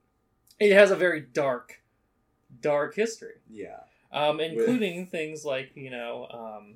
[0.58, 1.80] it has a very dark,
[2.60, 3.78] dark history, yeah.
[4.10, 6.74] um, including things like you know um,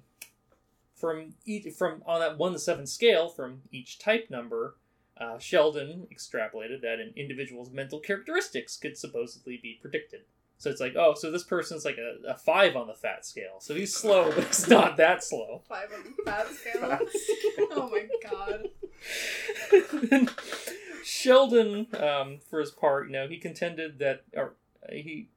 [0.95, 4.77] from each from on that one to seven scale from each type number.
[5.19, 10.21] Uh, Sheldon extrapolated that an individual's mental characteristics could supposedly be predicted.
[10.59, 13.57] So it's like, oh, so this person's like a, a five on the fat scale.
[13.61, 15.63] So he's slow, but he's not that slow.
[15.69, 16.81] five on the fat scale.
[16.81, 17.03] Fat
[17.73, 18.69] oh my god.
[20.11, 20.31] And
[21.05, 25.29] Sheldon, um, for his part, you know, he contended that, or uh, he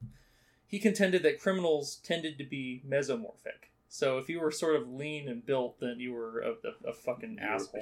[0.65, 3.69] he contended that criminals tended to be mesomorphic.
[3.89, 6.93] So if you were sort of lean and built, then you were a, a, a
[6.93, 7.81] fucking asshole.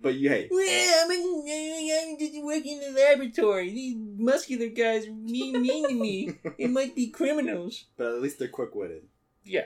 [0.00, 3.70] But you, hey, Well, I'm, I'm just working in the laboratory.
[3.70, 6.32] These muscular guys are mean, mean to me.
[6.58, 7.84] It might be criminals.
[7.96, 9.04] but at least they're quick witted.
[9.44, 9.64] Yeah.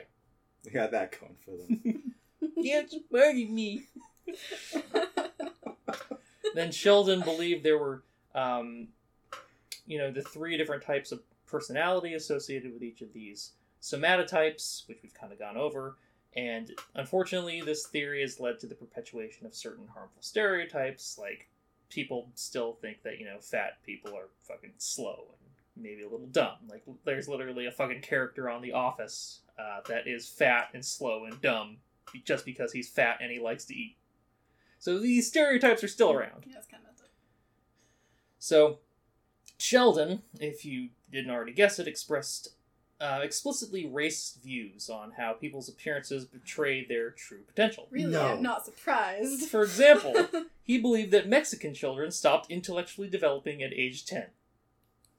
[0.63, 2.13] They got that going for them.
[2.57, 3.87] They outsmarted me.
[6.55, 8.87] then Sheldon believed there were, um,
[9.85, 14.99] you know, the three different types of personality associated with each of these somatotypes, which
[15.03, 15.97] we've kind of gone over.
[16.35, 21.47] And unfortunately, this theory has led to the perpetuation of certain harmful stereotypes, like
[21.89, 26.27] people still think that, you know, fat people are fucking slow and maybe a little
[26.27, 26.57] dumb.
[26.69, 31.25] Like, there's literally a fucking character on The Office uh, that is fat and slow
[31.25, 31.77] and dumb
[32.25, 33.95] just because he's fat and he likes to eat.
[34.79, 36.45] So these stereotypes are still around.
[36.47, 36.95] Yeah, it's kind of.
[38.45, 38.77] So,
[39.57, 42.49] Sheldon, if you didn't already guess it, expressed
[43.05, 47.87] uh, explicitly racist views on how people's appearances betray their true potential.
[47.91, 48.33] Really, No.
[48.33, 49.47] I'm not surprised.
[49.49, 50.27] For example,
[50.63, 54.25] he believed that Mexican children stopped intellectually developing at age 10.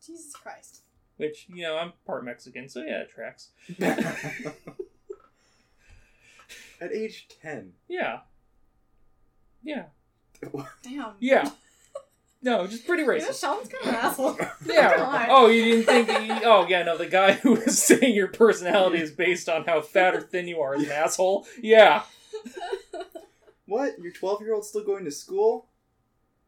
[0.04, 0.80] Jesus Christ.
[1.16, 3.50] Which, you know, I'm part Mexican, so yeah, it tracks.
[6.78, 7.72] At age 10.
[7.88, 8.20] Yeah.
[9.62, 9.84] Yeah.
[10.82, 11.12] Damn.
[11.18, 11.50] Yeah.
[12.46, 13.40] No, just pretty Yeah, racist.
[13.40, 14.38] Sean's kind of an asshole.
[14.66, 14.82] Yeah.
[14.82, 15.26] Not gonna lie.
[15.28, 16.08] Oh, you didn't think?
[16.08, 16.84] He, oh, yeah.
[16.84, 20.46] No, the guy who was saying your personality is based on how fat or thin
[20.46, 21.46] you are is an asshole.
[21.60, 22.02] Yeah.
[23.68, 23.98] What?
[23.98, 25.66] Your 12 year old still going to school?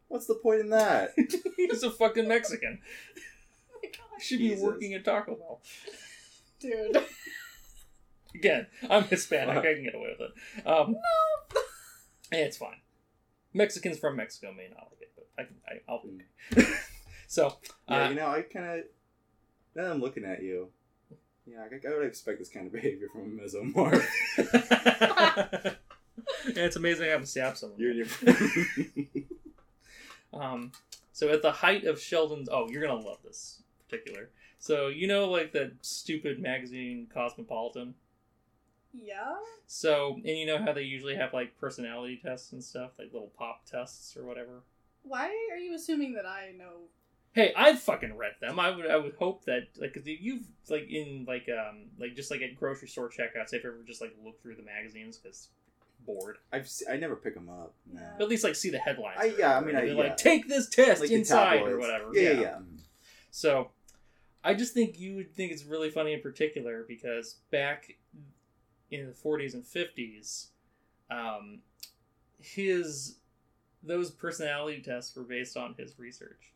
[0.06, 1.16] What's the point in that?
[1.56, 2.78] He's a fucking Mexican.
[3.74, 4.24] Oh my gosh.
[4.24, 4.60] Should Jesus.
[4.60, 5.60] be working at Taco Bell.
[6.60, 7.02] Dude.
[8.36, 9.56] Again, I'm Hispanic.
[9.56, 9.64] Fuck.
[9.64, 10.64] I can get away with it.
[10.64, 10.94] Um,
[12.30, 12.76] and it's fine.
[13.54, 15.56] Mexicans from Mexico may not like it, but I can.
[15.66, 16.68] I, I'll be okay.
[17.26, 17.56] so,
[17.88, 18.84] yeah, uh, you know, I kind of.
[19.74, 20.68] Now that I'm looking at you,
[21.46, 24.04] yeah, I, I would expect this kind of behavior from a mesomorph.
[24.38, 25.72] yeah,
[26.64, 27.78] it's amazing I haven't stabbed someone.
[27.78, 28.06] You're...
[30.32, 30.72] Um,
[31.12, 34.30] so at the height of Sheldon's, oh, you're gonna love this particular.
[34.58, 37.94] So you know, like that stupid magazine Cosmopolitan.
[39.02, 39.34] Yeah?
[39.66, 43.32] So and you know how they usually have like personality tests and stuff, like little
[43.38, 44.62] pop tests or whatever.
[45.02, 46.88] Why are you assuming that I know?
[47.32, 48.58] Hey, I've fucking read them.
[48.58, 52.30] I would, I would hope that like 'cause you've like in like um like just
[52.30, 55.48] like at grocery store checkouts, if you ever just like look through the magazines because
[56.06, 57.74] bored, I've se- I never pick them up.
[57.92, 58.00] No.
[58.16, 59.18] But at least like see the headlines.
[59.20, 60.02] I- or yeah, I mean, I- they're yeah.
[60.02, 61.80] like take this test Like inside or tabloids.
[61.80, 62.10] whatever.
[62.14, 62.58] Yeah, yeah, yeah.
[63.30, 63.70] So,
[64.42, 67.92] I just think you would think it's really funny in particular because back
[68.90, 70.46] in the 40s and 50s,
[71.10, 71.60] um,
[72.40, 73.16] his
[73.82, 76.52] those personality tests were based on his research.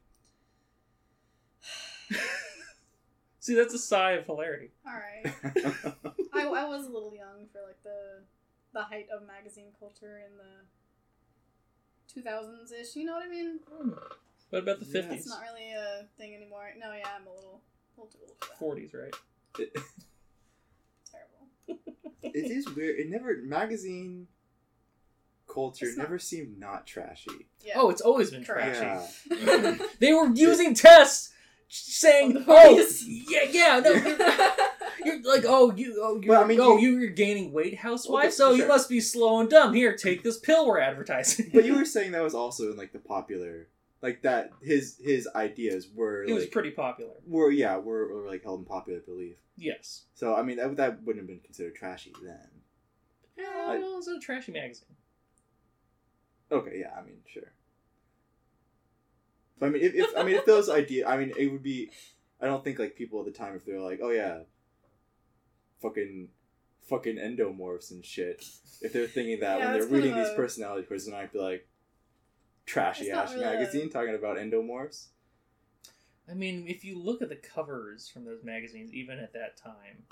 [3.41, 4.71] See, that's a sigh of hilarity.
[4.87, 5.35] All right.
[6.33, 8.23] I, I was a little young for like the
[8.73, 10.65] the height of magazine culture in the
[12.23, 12.97] 2000s ish.
[12.97, 13.61] You know what I mean?
[14.51, 14.93] What about the Yeah.
[15.03, 16.71] fifties, It's not really a thing anymore.
[16.79, 17.61] No, yeah, I'm a little,
[17.97, 18.59] little too old for that.
[18.59, 19.15] forties, right?
[21.73, 22.39] it, Terrible.
[22.51, 22.99] it is weird.
[23.01, 24.29] It never magazine
[25.53, 27.49] culture not- never seemed not trashy.
[27.61, 27.75] Yeah.
[27.77, 28.79] Oh, it's always been Correct.
[28.79, 29.13] trashy.
[29.31, 29.77] Yeah.
[30.01, 31.31] They were using tests
[31.69, 34.19] saying, On "Oh, yeah, yeah, no, you're,
[35.05, 38.25] you're like, oh, you, oh, you're, But, I mean, oh, you- you're gaining weight, housewife.
[38.27, 39.73] Okay, so you must be slow and dumb.
[39.73, 42.93] Here, take this pill we're advertising." But you were saying that was also in like
[42.93, 43.69] the popular,
[44.03, 47.15] like that his his ideas were it was like pretty popular.
[47.27, 49.37] were yeah were, were like held in popular belief.
[49.57, 50.05] Yes.
[50.15, 52.49] So I mean that that wouldn't have been considered trashy then.
[53.39, 54.97] Yeah, I- well, it's a trashy magazine.
[56.51, 57.53] Okay, yeah, I mean sure.
[59.59, 61.91] But I mean if, if I mean if those ideas I mean it would be
[62.41, 64.41] I don't think like people at the time if they're like oh yeah,
[65.81, 66.29] fucking
[66.89, 68.45] fucking endomorphs and shit.
[68.81, 71.39] If they're thinking that Yeah, when they're reading of these personality quizzes, and I'd be
[71.39, 71.69] like,
[72.67, 75.07] trashy It's ass really a- magazine talking about endomorphs.
[76.31, 80.05] I mean, if you look at the covers from those magazines, even at that time.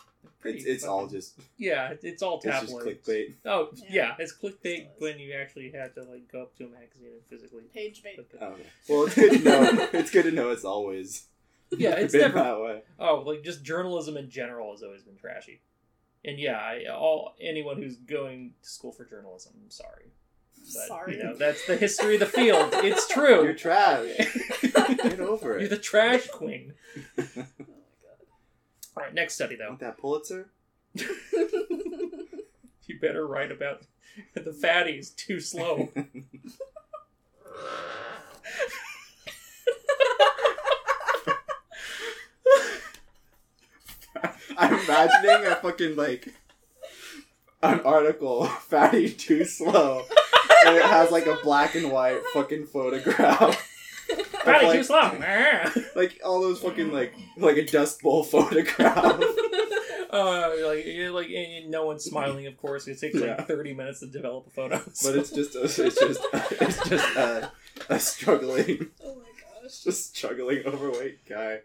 [0.44, 3.34] It's it's all just yeah, it's all it's just clickbait.
[3.46, 3.88] Oh Yeah.
[3.90, 4.86] yeah, it's clickbait Still is.
[5.00, 7.62] when you actually had to like go up to a magazine and physically.
[7.72, 8.16] Page bait.
[8.16, 8.40] click.
[8.42, 8.66] Oh, okay.
[8.88, 9.88] Well, it's good to know.
[9.92, 11.26] it's good to know it's always
[11.70, 12.38] Yeah, it's been never.
[12.38, 12.82] that way.
[12.98, 15.60] Oh, like just journalism in general has always been trashy.
[16.24, 20.06] And yeah, I, all anyone who's going to school for journalism, I'm sorry.
[20.74, 21.16] But, Sorry.
[21.16, 22.70] You know, that's the history of the field.
[22.74, 23.44] It's true.
[23.44, 24.06] You're trash.
[24.62, 25.61] Get over it.
[25.62, 26.74] You're the trash queen.
[27.16, 27.46] Oh my god.
[28.96, 29.68] All right, next study though.
[29.68, 30.50] Want that Pulitzer?
[30.94, 31.06] You
[33.00, 33.83] better write about
[34.35, 35.90] the fatties too slow.
[44.56, 46.28] I'm imagining a fucking like
[47.62, 50.04] an article, "Fatty Too Slow,"
[50.66, 53.55] and it has like a black and white fucking photograph,
[54.44, 55.12] Fatty like- too slow.
[55.96, 59.23] Like all those fucking like like a Dust Bowl photograph.
[60.12, 62.49] Uh, like, yeah, like, and no one's smiling.
[62.49, 63.37] Of course, it takes Yeah.
[63.37, 64.83] like thirty minutes to develop a photo.
[65.05, 65.99] But it's just a, it's just
[66.33, 67.53] it's just a,
[67.88, 69.85] a struggling oh my gosh.
[69.85, 71.61] just struggling overweight guy.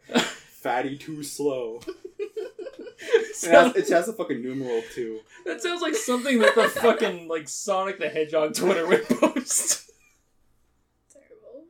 [0.62, 1.80] Fatty too slow.
[3.44, 5.20] It has, it has a fucking numeral too.
[5.46, 9.92] that sounds like something that the fucking like Sonic the Hedgehog Twitter would post.
[11.12, 11.66] Terrible.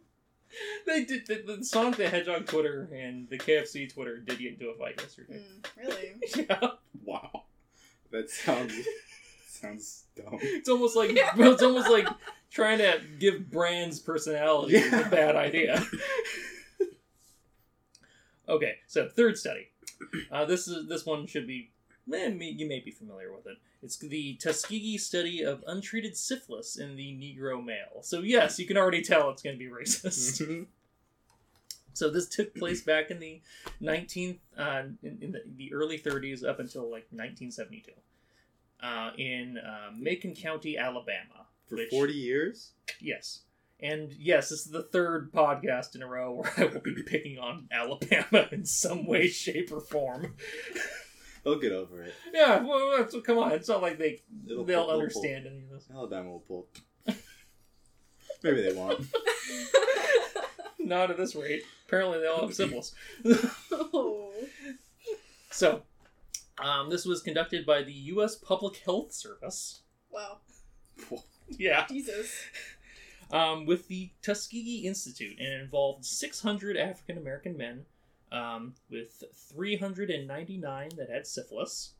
[0.85, 4.69] They did the, the Sonic the Hedgehog Twitter and the KFC Twitter did get into
[4.69, 5.41] a fight yesterday.
[5.43, 6.45] Mm, really?
[6.49, 6.69] Yeah,
[7.03, 7.43] Wow,
[8.11, 8.73] that sounds
[9.49, 10.37] sounds dumb.
[10.41, 12.07] it's almost like it's almost like
[12.51, 15.83] trying to give brands personality is a bad idea.
[18.47, 19.69] okay, so third study.
[20.31, 21.71] Uh, this is this one should be
[22.13, 23.57] eh, you may be familiar with it.
[23.81, 28.01] It's the Tuskegee study of untreated syphilis in the Negro male.
[28.01, 30.67] So yes, you can already tell it's going to be racist.
[31.93, 33.41] So this took place back in the
[33.81, 37.93] 19th, uh, in, in the, the early 30s up until like 1972,
[38.83, 41.47] uh, in uh, Macon County, Alabama.
[41.69, 42.73] For which- forty years.
[42.99, 43.43] Yes.
[43.81, 47.37] And yes, this is the third podcast in a row where I will be picking
[47.39, 50.35] on Alabama in some way, shape, or form.
[51.43, 52.13] They'll get over it.
[52.33, 53.51] Yeah, well, that's, come on.
[53.51, 55.87] It's not like they It'll they'll pull- understand any of this.
[55.93, 56.67] Alabama will pull.
[58.43, 59.05] Maybe they won't.
[60.79, 61.63] Not at this rate.
[61.87, 62.93] Apparently, they all have symbols.
[63.71, 64.31] oh.
[65.51, 65.83] So,
[66.61, 68.35] um, this was conducted by the U.S.
[68.35, 69.83] Public Health Service.
[70.11, 70.39] Wow.
[71.47, 71.85] Yeah.
[71.87, 72.29] Jesus.
[73.31, 77.85] Um, with the Tuskegee Institute, and it involved 600 African American men,
[78.31, 81.93] um, with 399 that had syphilis,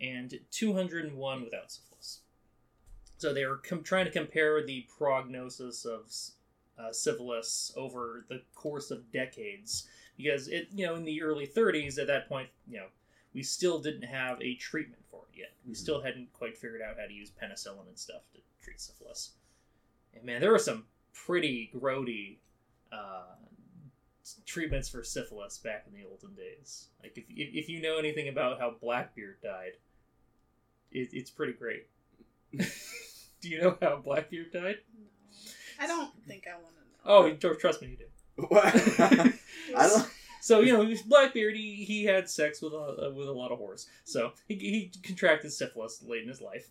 [0.00, 2.20] and 201 without syphilis.
[3.18, 6.12] So they were com- trying to compare the prognosis of
[6.78, 11.98] uh, syphilis over the course of decades, because it, you know, in the early 30s,
[11.98, 12.86] at that point, you know,
[13.34, 15.52] we still didn't have a treatment for it yet.
[15.66, 15.76] We Mhm.
[15.76, 19.32] still hadn't quite figured out how to use penicillin and stuff to treat syphilis.
[20.16, 22.38] And man, there were some pretty grody
[22.92, 23.36] uh,
[24.44, 26.88] treatments for syphilis back in the olden days.
[27.02, 29.72] Like if if, if you know anything about how Blackbeard died,
[30.90, 31.86] it, it's pretty great.
[33.40, 34.78] do you know how Blackbeard died?
[34.98, 35.06] No.
[35.78, 36.96] I don't think I want to know.
[37.04, 38.46] Oh, tr- trust me, you do.
[38.48, 38.64] What?
[39.76, 40.10] I don't.
[40.40, 41.56] So you know, he was Blackbeard.
[41.56, 43.86] He, he had sex with a with a lot of whores.
[44.04, 46.70] So he, he contracted syphilis late in his life.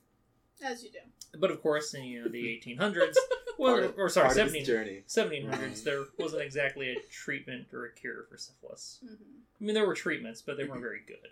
[0.63, 0.99] As you do.
[1.39, 3.15] But of course, in you know, the 1800s,
[3.57, 5.03] well, Part of- or sorry, part 17, journey.
[5.07, 8.99] 1700s, there wasn't exactly a treatment or a cure for syphilis.
[9.05, 9.17] Mhm.
[9.59, 11.29] I mean, there were treatments, but they weren't very good.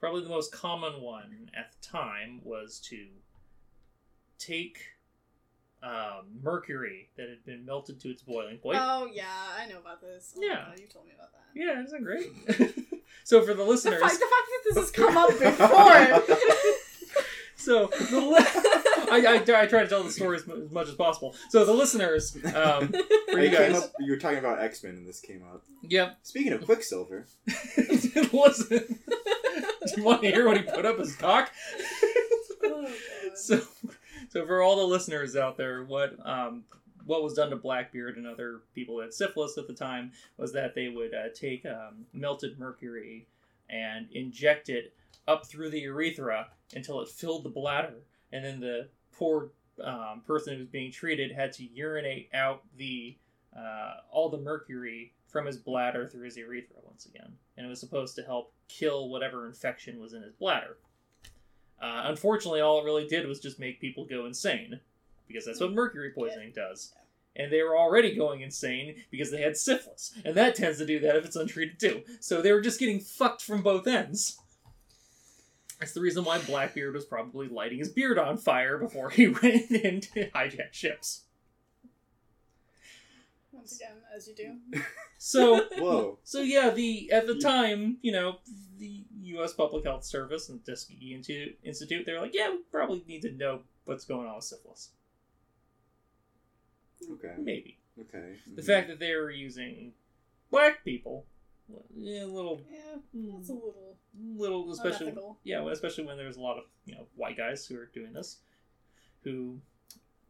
[0.00, 3.06] Probably the most common one at the time was to
[4.38, 4.78] take
[5.82, 8.78] um, mercury that had been melted to its boiling point.
[8.80, 9.24] Oh yeah,
[9.58, 10.34] I know about this.
[10.36, 10.66] Oh, Yeah.
[10.78, 11.48] You told me about that.
[11.54, 12.30] yeah, isn't great?
[13.24, 16.36] so for the The listeners, fact, the fact that this has come up before.
[17.60, 18.36] So the li-
[19.12, 21.34] I, I, I try to tell the story as, mu- as much as possible.
[21.48, 22.92] So the listeners, um,
[23.30, 25.62] for you guys, up, you were talking about X Men, and this came up.
[25.82, 26.18] yep.
[26.22, 27.26] Speaking of Quicksilver,
[28.32, 28.98] Listen,
[29.86, 31.50] do you want to hear what he put up his cock?
[32.64, 32.92] oh,
[33.34, 33.60] so
[34.28, 36.64] so for all the listeners out there what um
[37.06, 40.52] what was done to blackbeard and other people that had syphilis at the time was
[40.52, 43.26] that they would uh, take um, melted mercury
[43.68, 44.92] and inject it
[45.30, 47.94] up through the urethra until it filled the bladder
[48.32, 49.50] and then the poor
[49.82, 53.16] um, person who was being treated had to urinate out the
[53.56, 57.80] uh, all the mercury from his bladder through his urethra once again and it was
[57.80, 60.76] supposed to help kill whatever infection was in his bladder
[61.80, 64.80] uh, unfortunately, all it really did was just make people go insane,
[65.26, 66.92] because that's what mercury poisoning does.
[67.36, 70.98] And they were already going insane because they had syphilis, and that tends to do
[71.00, 72.02] that if it's untreated too.
[72.20, 74.38] So they were just getting fucked from both ends.
[75.80, 79.70] That's the reason why Blackbeard was probably lighting his beard on fire before he went
[79.70, 81.24] in to hijack ships.
[83.50, 84.82] Once again, as you do.
[85.16, 88.36] So whoa, So yeah, the at the time, you know,
[88.78, 89.54] the U.S.
[89.54, 93.60] Public Health Service and Tuskegee Institute, Institute, they're like, yeah, we probably need to know
[93.84, 94.90] what's going on with syphilis.
[97.10, 98.36] okay, Maybe okay.
[98.46, 98.66] the mm-hmm.
[98.66, 99.92] fact that they were using
[100.50, 101.26] black people,
[101.94, 102.78] yeah, a little, Yeah,
[103.36, 103.52] that's hmm.
[103.52, 105.38] a little little, especially unethical.
[105.44, 108.38] yeah, especially when there's a lot of you know white guys who are doing this,
[109.22, 109.60] who.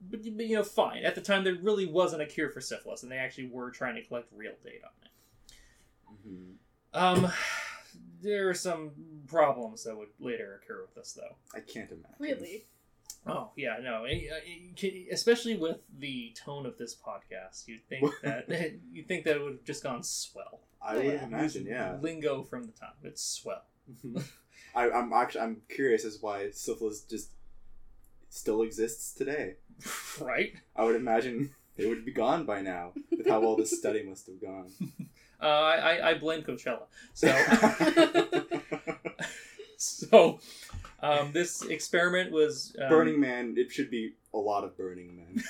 [0.03, 1.05] But, but you know, fine.
[1.05, 3.97] At the time, there really wasn't a cure for syphilis, and they actually were trying
[3.97, 6.27] to collect real data on it.
[6.27, 6.55] Mhm.
[7.27, 7.33] Um,
[8.23, 8.93] there are some
[9.27, 11.37] problems that would later occur with this, though.
[11.55, 12.17] I can't imagine.
[12.19, 12.65] Really?
[13.27, 14.41] Oh yeah, no, eh, eh,
[14.77, 18.49] can- especially with the tone of this podcast, you'd think that
[18.93, 20.61] you think that it would have just gone swell.
[20.83, 21.25] I Oh, would yeah.
[21.27, 21.97] imagine, yeah.
[22.01, 23.65] Lingo from the time, it's swell,
[24.75, 27.33] I, I'm actually I'm curious as why syphilis just
[28.29, 29.57] still exists today.
[30.21, 30.53] right?
[30.77, 34.27] I would imagine it would be gone by now with how well this study must
[34.27, 34.71] have gone.
[35.43, 36.83] Uh, I, I blame Coachella.
[37.15, 37.29] So
[39.79, 40.39] so
[41.03, 45.43] um, this experiment was um, Burning Man, it should be a lot of Burning Men.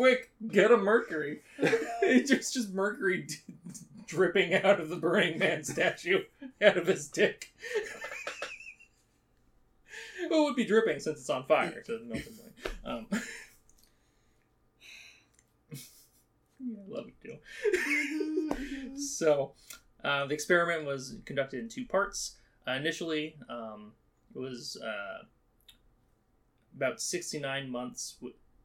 [0.00, 1.42] Quick, get a mercury.
[2.02, 3.34] It's just just mercury d-
[4.06, 6.22] dripping out of the Burning Man statue
[6.62, 7.52] out of his dick.
[10.30, 12.48] well, it would be dripping since it's on fire, so it doesn't melt anyway.
[12.86, 13.06] Um,
[16.60, 17.36] yeah, I love it too.
[17.76, 18.48] Mhm,
[18.92, 18.98] mhm.
[18.98, 19.52] So,
[20.02, 22.36] uh, the experiment was conducted in two parts.
[22.66, 23.92] Uh, initially, um,
[24.34, 25.24] it was uh,
[26.74, 28.16] about six to nine months.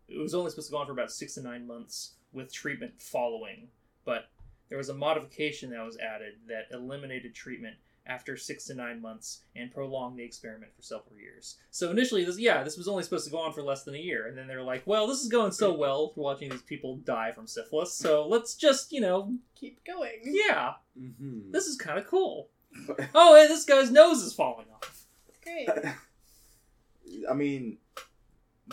[0.07, 2.51] W- it was only supposed to go on for about six to nine months with
[2.53, 3.67] treatment following,
[4.05, 4.29] but
[4.69, 7.75] there was a modification that was added that eliminated treatment
[8.07, 11.55] after six to nine months and prolonged the experiment for several years.
[11.71, 13.99] So initially, this yeah, this was only supposed to go on for less than a
[13.99, 16.97] year, and then they're like, well, this is going so well for watching these people
[16.97, 20.21] die from syphilis, so let's just you know, Keep going.
[20.23, 21.51] yeah, mm-hmm.
[21.51, 22.49] this is kind of cool.
[23.15, 25.05] Oh, hey, this guy's nose is falling off.
[25.43, 25.69] Great.
[27.29, 27.77] I mean,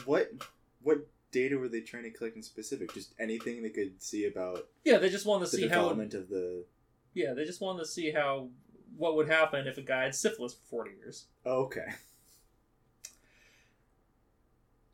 [0.04, 0.48] what what
[1.32, 2.94] data were they trying to collect in specific?
[2.94, 5.76] Just anything they could see about Yeah, they just wanted to the see how.
[5.76, 6.64] development of the.
[7.14, 8.48] Yeah, they just wanted to see how
[8.96, 11.26] what would happen if a guy had syphilis for forty years.
[11.44, 11.86] Oh, okay.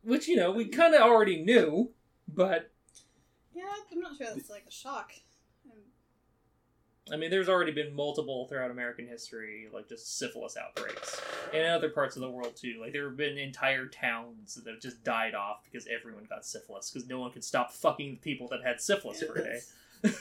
[0.03, 1.91] Which you know we kind of already knew,
[2.27, 2.71] but
[3.55, 5.13] Yeah, I'm not sure that's like a shock.
[7.13, 11.21] I mean, there's already been multiple throughout American history, like just syphilis outbreaks,
[11.53, 12.79] and in other parts of the world too.
[12.81, 16.91] Like there have been entire towns that have just died off because everyone got syphilis
[16.91, 19.61] because no one could stop fucking the people that had syphilis for a day.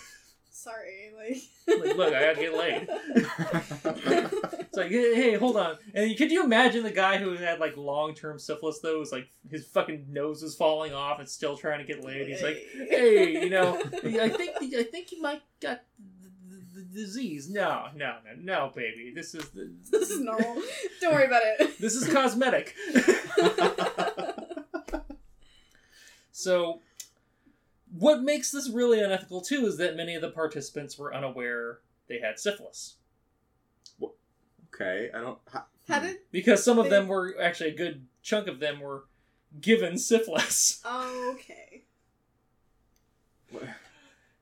[0.49, 1.37] Sorry, like.
[1.79, 2.89] Like, look, I gotta get laid.
[4.77, 5.77] It's like, hey, hold on.
[5.95, 8.99] And could you imagine the guy who had like long term syphilis though?
[8.99, 12.27] Was like his fucking nose was falling off and still trying to get laid.
[12.27, 15.81] He's like, hey, you know, I think I think you might got
[16.97, 17.49] disease.
[17.49, 18.33] No, no, no,
[18.67, 19.11] no, baby.
[19.15, 20.61] This is the This is normal.
[21.01, 21.79] Don't worry about it.
[21.79, 22.75] this is cosmetic.
[26.31, 26.81] so,
[27.97, 32.19] what makes this really unethical too is that many of the participants were unaware they
[32.19, 32.95] had syphilis.
[34.73, 35.39] okay, I don't.
[35.51, 35.93] ha- hmm.
[35.93, 39.05] How did because some of They- them were actually a good chunk of them were
[39.61, 40.81] given syphilis.
[40.85, 41.83] Okay.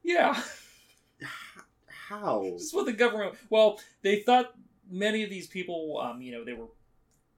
[0.03, 0.39] Yeah.
[2.09, 2.41] How?
[2.53, 3.35] This is what the government.
[3.49, 4.55] Well, they thought
[4.89, 6.67] many of these people, um, you know, they were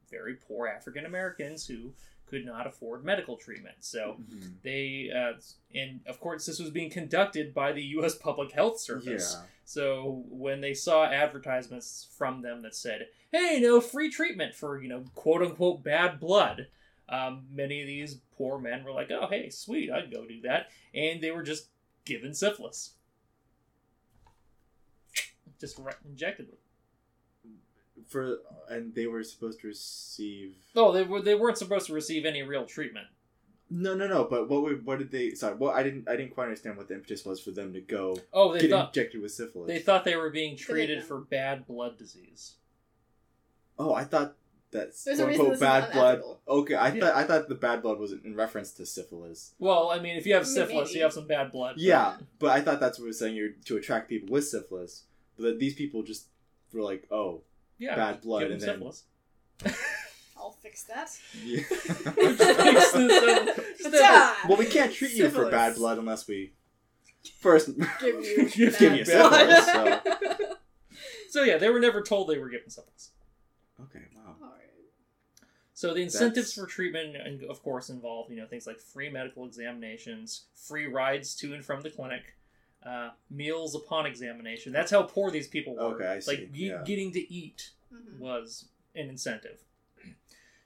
[0.09, 1.93] very poor African Americans who
[2.27, 3.75] could not afford medical treatment.
[3.79, 4.53] So Mhm.
[4.61, 5.39] they, uh,
[5.73, 8.15] and of course, this was being conducted by the U.S.
[8.27, 9.35] Public Health Service.
[9.37, 9.45] Yeah.
[9.63, 14.89] So when they saw advertisements from them that said, "Hey, no free treatment for you
[14.89, 16.67] know quote unquote bad blood,"
[17.09, 20.69] um, many of these poor men were like, "Oh, hey, sweet, I'd go do that,"
[20.93, 21.69] and they were just
[22.03, 22.93] given syphilis,
[25.59, 26.57] just right, injected them.
[28.07, 28.37] For
[28.69, 30.55] and they were supposed to receive.
[30.75, 33.07] Oh, they were they weren't supposed to receive any real treatment.
[33.69, 34.23] No, no, no.
[34.23, 34.61] But what?
[34.63, 35.31] would- What did they?
[35.31, 35.55] Sorry.
[35.55, 36.07] Well, I didn't.
[36.07, 38.69] I didn't quite understand what the impetus was for them to go Oh, they get
[38.69, 39.67] thought injected with syphilis.
[39.67, 42.53] they thought they were being treated for bad blood disease.
[43.79, 44.35] Oh, I thought
[44.71, 46.13] that's There's a quote reason unquote this is bad blood.
[46.15, 46.39] unethical.
[46.47, 46.99] Okay, I Yeah.
[47.01, 49.53] thought I thought the bad blood was in reference to syphilis.
[49.59, 50.99] Well, I mean, if you have syphilis, maybe.
[50.99, 51.75] you have some bad blood.
[51.77, 53.35] Yeah, but I thought that's what it was saying.
[53.35, 55.03] You're to attract people with syphilis,
[55.37, 56.27] but that these people just
[56.73, 57.41] were like, oh,
[57.77, 58.83] yeah, bad blood, and then.
[60.37, 61.09] I'll fix that.
[61.43, 61.61] yeah.
[61.69, 64.37] Fix this, Ta!
[64.47, 65.51] well, we can't treat you for Syphilis.
[65.51, 66.53] bad blood unless we
[67.39, 67.69] first
[67.99, 69.63] Give you Give you bad blood.
[70.05, 70.47] syphilis,
[71.31, 73.11] So yeah, they were never told they were given syphilis.
[73.81, 74.35] Okay, wow.
[74.41, 74.61] Alright.
[75.73, 79.09] So the incentives That's- for treatment, and of course, involve you know things like free
[79.09, 82.36] medical examinations, free rides to and from the clinic,
[82.87, 84.71] uh, meals upon examination.
[84.71, 85.95] That's how poor these people were.
[85.95, 86.83] Okay, I see, Like ge- yeah.
[86.85, 88.19] getting to eat Mhm.
[88.19, 88.65] was
[88.95, 89.59] an incentive.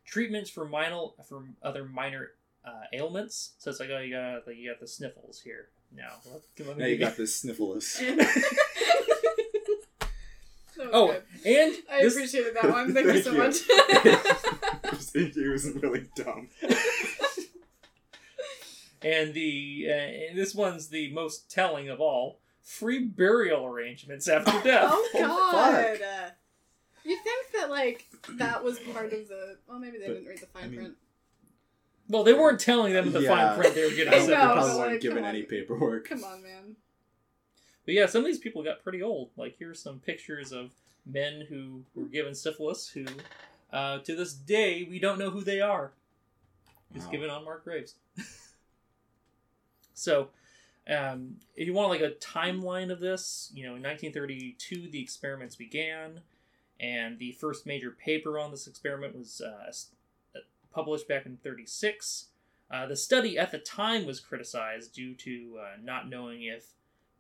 [0.06, 2.32] Treatments for minor for other minor
[2.66, 3.54] uh, ailments.
[3.58, 5.70] So it's like, oh, you got like, you got the sniffles here.
[5.96, 8.02] Now, let, let me Now you got the sniffles.
[10.94, 11.24] Oh, good.
[11.46, 12.92] and I this, appreciated that one.
[12.94, 13.38] Thank, you so you.
[13.38, 13.56] much.
[13.70, 16.50] it was really dumb.
[19.02, 24.52] And the uh, and this one's the most telling of all: free burial arrangements after
[24.64, 24.90] death.
[24.92, 25.20] oh Oh,
[25.52, 25.98] god.
[25.98, 26.02] fuck.
[26.02, 26.30] Uh,
[27.04, 28.06] you think that like
[28.38, 29.58] that was part of the?
[29.68, 30.94] Well, maybe they But, didn't read the fine I mean, print.
[32.10, 33.30] Well, they weren't telling them the Yeah.
[33.56, 36.08] fine print they were getting I don't they probably weren't like, given any paperwork.
[36.10, 36.76] Come on, man.
[37.86, 39.32] But yeah, some of these people got pretty old.
[39.38, 40.72] Like here's some pictures of
[41.06, 43.06] men who were given syphilis who,
[43.74, 45.94] uh, to this day, we don't know who they are.
[46.94, 47.12] It's Wow.
[47.12, 47.96] given on marked graves.
[49.94, 50.30] so,
[50.90, 55.56] um, if you want like a timeline of this, you know, in 1932 the experiments
[55.56, 56.22] began,
[56.80, 59.72] and the first major paper on this experiment was uh,
[60.36, 60.40] uh,
[60.74, 62.28] published back in 36.
[62.72, 66.74] Uh, the study at the time was criticized due to uh, not knowing if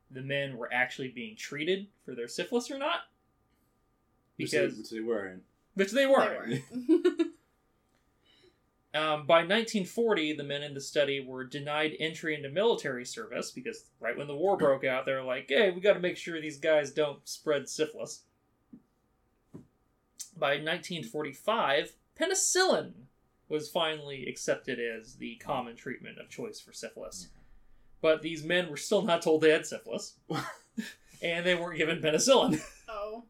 [0.09, 3.01] the men were actually being treated for their syphilis or not.
[4.37, 5.43] Which they, Because which they weren't.
[5.75, 6.61] which they They weren't.
[8.93, 9.03] weren't.
[9.03, 13.85] Um, by 1940, the men in the study were denied entry into military service because
[13.99, 16.39] right when the war broke out, they were like, "Hey, we got to make sure
[16.41, 18.23] these guys don't spread syphilis."
[20.37, 22.93] By 1945, penicillin
[23.49, 27.27] was finally accepted as the common treatment of choice for syphilis.
[28.01, 30.15] But these men were still not told they had syphilis,
[31.21, 32.61] and they weren't given penicillin.
[32.89, 33.25] oh.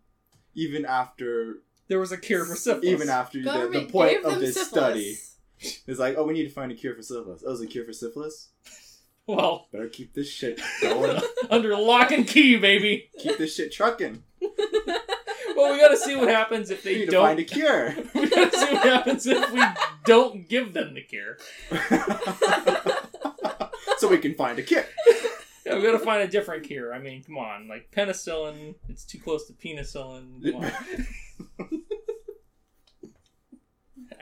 [0.53, 1.57] Even after,
[1.88, 2.88] There was a cure for syphilis.
[2.89, 4.70] even after the, the point of this syphilis.
[4.70, 5.18] study,
[5.88, 7.43] it's like, oh, we need to find a cure for syphilis.
[7.45, 8.49] Oh, is a cure for syphilis?
[9.28, 11.22] well, Better keep this shit going.
[11.49, 13.09] under lock and key, baby.
[13.20, 14.24] keep this shit trucking.
[15.53, 17.24] Well, we got to see what happens if We they need don't.
[17.26, 17.93] find a cure.
[18.16, 19.62] we got to see what happens if we
[20.05, 21.38] don't give them the cure.
[23.97, 24.86] so we can find a cure.
[25.66, 26.93] Yeah, we got to find a different cure.
[26.93, 30.41] I mean, come on, like penicillin, it's too close to penicillin.
[30.51, 30.72] Come on.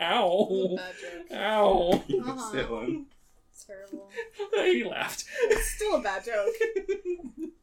[0.02, 0.76] Ow!
[0.76, 1.38] Bad joke.
[1.38, 2.04] Ow!
[2.20, 2.52] Uh-huh.
[2.52, 3.06] Penicillin.
[3.52, 4.10] It's terrible.
[4.56, 5.26] he laughed.
[5.43, 6.54] It's still a bad joke.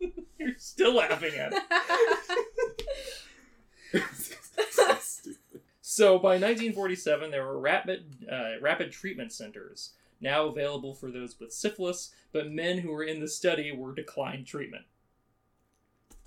[0.39, 1.63] You're still laughing at it.
[4.71, 4.97] so.
[5.81, 11.53] So by 1947, there were rapid uh, rapid treatment centers now available for those with
[11.53, 14.85] syphilis, but men who were in the study were declined treatment.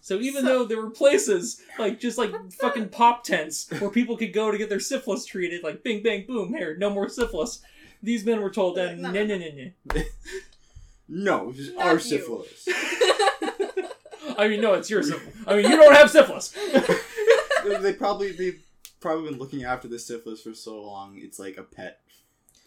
[0.01, 4.17] So even So- though there were places like just like fucking pop tents where people
[4.17, 7.61] could go to get their syphilis treated, like bing bang boom, here, no more syphilis.
[8.01, 9.25] These men were told that no No.
[9.25, 9.47] no no
[9.93, 10.03] no.
[11.11, 11.99] No, this is Not our you.
[11.99, 12.67] syphilis.
[14.37, 15.33] I mean no, it's your syphilis.
[15.47, 16.55] I mean you don't have syphilis.
[17.81, 18.61] they probably they've
[19.01, 21.17] probably been looking after this syphilis for so long.
[21.17, 21.99] It's like a pet.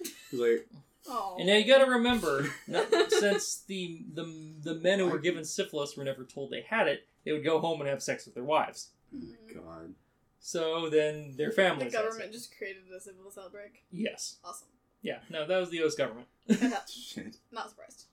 [0.00, 0.66] It's like
[1.08, 1.34] Oh.
[1.36, 4.22] And now you got to remember, not- since the, the
[4.62, 7.58] the men who were given syphilis were never told they had it, they would go
[7.60, 8.90] home and have sex with their wives.
[9.14, 9.54] Mhm.
[9.54, 9.94] God.
[10.40, 11.92] So then their The families.
[11.94, 13.84] had government just created a syphilis outbreak.
[13.92, 14.38] Yes.
[14.44, 14.68] Awesome.
[15.02, 15.94] Yeah, no, that was the U.S.
[15.94, 16.28] government.
[16.88, 17.36] Shit.
[17.50, 18.06] Not surprised.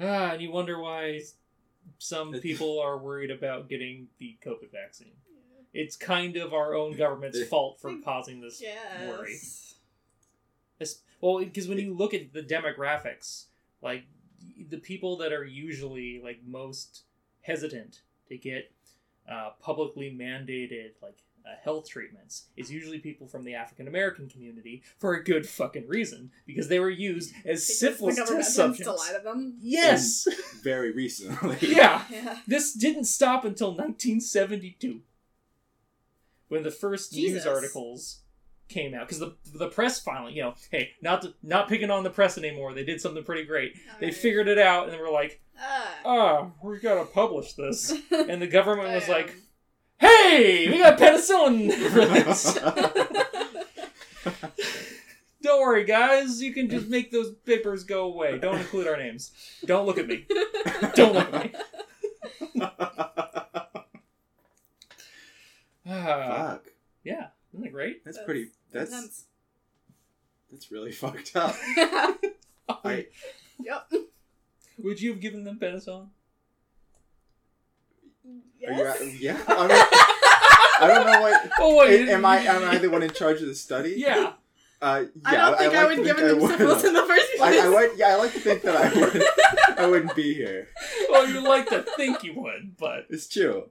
[0.00, 1.20] Ah, and you wonder why
[1.98, 5.12] some people are worried about getting the COVID vaccine.
[5.72, 9.08] It's kind of our own government's fault for causing this Yes.
[9.08, 9.32] worry.
[9.32, 13.46] It's- Well, because when you look at the demographics,
[13.80, 14.04] like
[14.68, 17.04] the people that are usually like most
[17.42, 18.02] hesitant
[18.32, 18.72] to get
[19.30, 24.82] uh, publicly mandated like uh, health treatments is usually people from the African American community
[24.98, 28.78] for a good fucking reason because they were used as Because syphilis the test tends
[28.78, 29.08] to subjects.
[29.10, 29.56] lie to them.
[29.60, 30.26] Yes,
[30.62, 31.56] Very recently.
[31.60, 32.02] yeah.
[32.10, 32.38] Yeah.
[32.46, 35.00] This didn't stop until 1972
[36.48, 38.20] when the first news articles
[38.72, 42.02] came out because the the press finally, you know, hey, not to, not picking on
[42.04, 42.72] the press anymore.
[42.74, 43.74] They did something pretty great.
[44.00, 44.14] They Alright.
[44.14, 45.94] figured it out and they were like, Ah.
[46.04, 49.34] "Ah, we gotta publish this." And the government was like,
[49.98, 52.54] "Hey, we got penicillin for this.
[55.42, 56.40] Don't worry, guys.
[56.40, 58.38] You can just make those papers go away.
[58.38, 59.32] Don't include our names.
[59.66, 60.24] Don't look at me.
[60.94, 61.52] Don't look at me."
[65.84, 66.68] Ah, Fuck.
[67.04, 68.04] yeah, isn't that great?
[68.04, 68.48] That's That's pretty.
[68.72, 69.24] That's Intense.
[70.50, 71.54] that's really fucked up.
[72.84, 73.06] I
[73.60, 73.90] yep.
[74.78, 76.08] Would you have given them penicillin?
[78.24, 78.40] are you?
[78.78, 79.00] Yes.
[79.00, 79.38] at- Yeah.
[79.48, 79.76] I, mean,
[80.80, 81.50] I don't know what.
[81.58, 83.94] Oh, what, Am, am I am I the one in charge of the study?
[83.96, 84.32] Yeah.
[84.80, 85.20] Uh, yeah.
[85.24, 86.50] I don't think I, like would give them I would.
[86.50, 87.60] syphilis in the first place.
[87.60, 87.90] I, I would.
[87.98, 89.78] Yeah, I like to think that I would.
[89.78, 90.68] I wouldn't be here.
[91.08, 93.70] Well, you like to think you would, but It's true.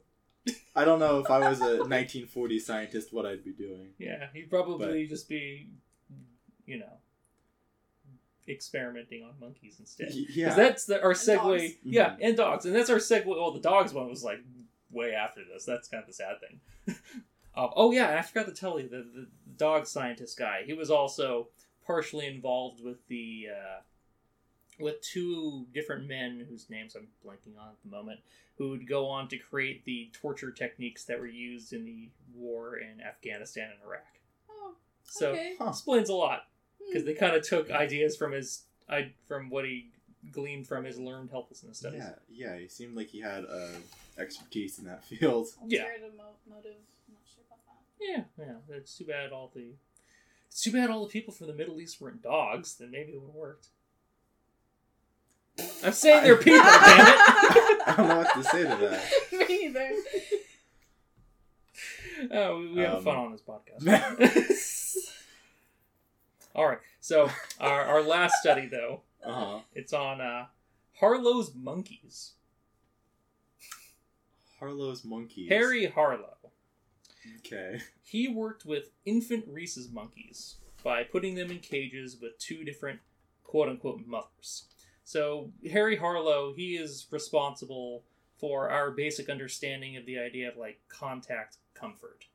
[0.75, 3.89] I don't know if I was a 1940 scientist what I'd be doing.
[3.99, 5.67] yeah, you'd probably just be,
[6.65, 6.93] you know,
[8.47, 10.11] experimenting on monkeys instead.
[10.13, 10.53] Yeah.
[10.53, 11.59] that's the, our And segue.
[11.59, 11.73] dogs.
[11.83, 12.17] Yeah, Mhm.
[12.21, 13.25] and dogs, and that's our segue.
[13.25, 14.39] Well, the dogs one was like
[14.89, 15.63] way after this.
[15.65, 16.59] That's kind of the sad thing.
[17.55, 19.27] um, oh yeah, I forgot to tell you the, the
[19.57, 20.63] dog scientist guy.
[20.65, 21.49] He was also
[21.85, 23.81] partially involved with the uh,
[24.81, 28.19] with two different men whose names I'm blanking on at the moment,
[28.57, 32.77] who would go on to create the torture techniques that were used in the war
[32.77, 34.05] in Afghanistan and Iraq.
[34.49, 35.55] Oh, So okay.
[35.57, 35.69] Huh.
[35.69, 36.47] explains a lot
[36.87, 37.07] because Hmm.
[37.07, 39.91] they kind of took ideas from his I from what he
[40.31, 42.03] gleaned from his learned helplessness studies.
[42.03, 42.15] Yeah,
[42.53, 42.57] yeah.
[42.59, 43.79] He seemed like he had uh,
[44.17, 45.47] expertise in that field.
[45.65, 45.83] Yeah.
[45.83, 46.75] Motive.
[47.07, 47.81] I'm not sure about that.
[47.99, 48.23] Yeah,
[48.69, 48.75] yeah.
[48.77, 49.73] It's too bad all the
[50.47, 52.75] it's too bad all the people from the Middle East weren't dogs.
[52.75, 53.67] Then maybe it would have worked.
[55.83, 57.15] I'm saying they're people, damn it.
[57.87, 59.11] I don't know what to say to that.
[59.49, 59.91] Me neither.
[62.31, 64.95] Oh, we, we have Um, fun on this podcast.
[66.53, 66.77] all right.
[66.99, 69.59] So our our last study though, Uh huh.
[69.73, 70.45] it's on uh,
[70.99, 72.33] Harlow's monkeys.
[74.59, 75.49] Harlow's monkeys.
[75.49, 76.37] Harry Harlow.
[77.39, 77.79] Okay.
[78.03, 82.99] He worked with infant rhesus monkeys by putting them in cages with two different
[83.43, 84.65] quote unquote mothers.
[85.11, 88.03] So, Harry Harlow, he is responsible
[88.39, 92.27] for our basic understanding of the idea of like contact comfort.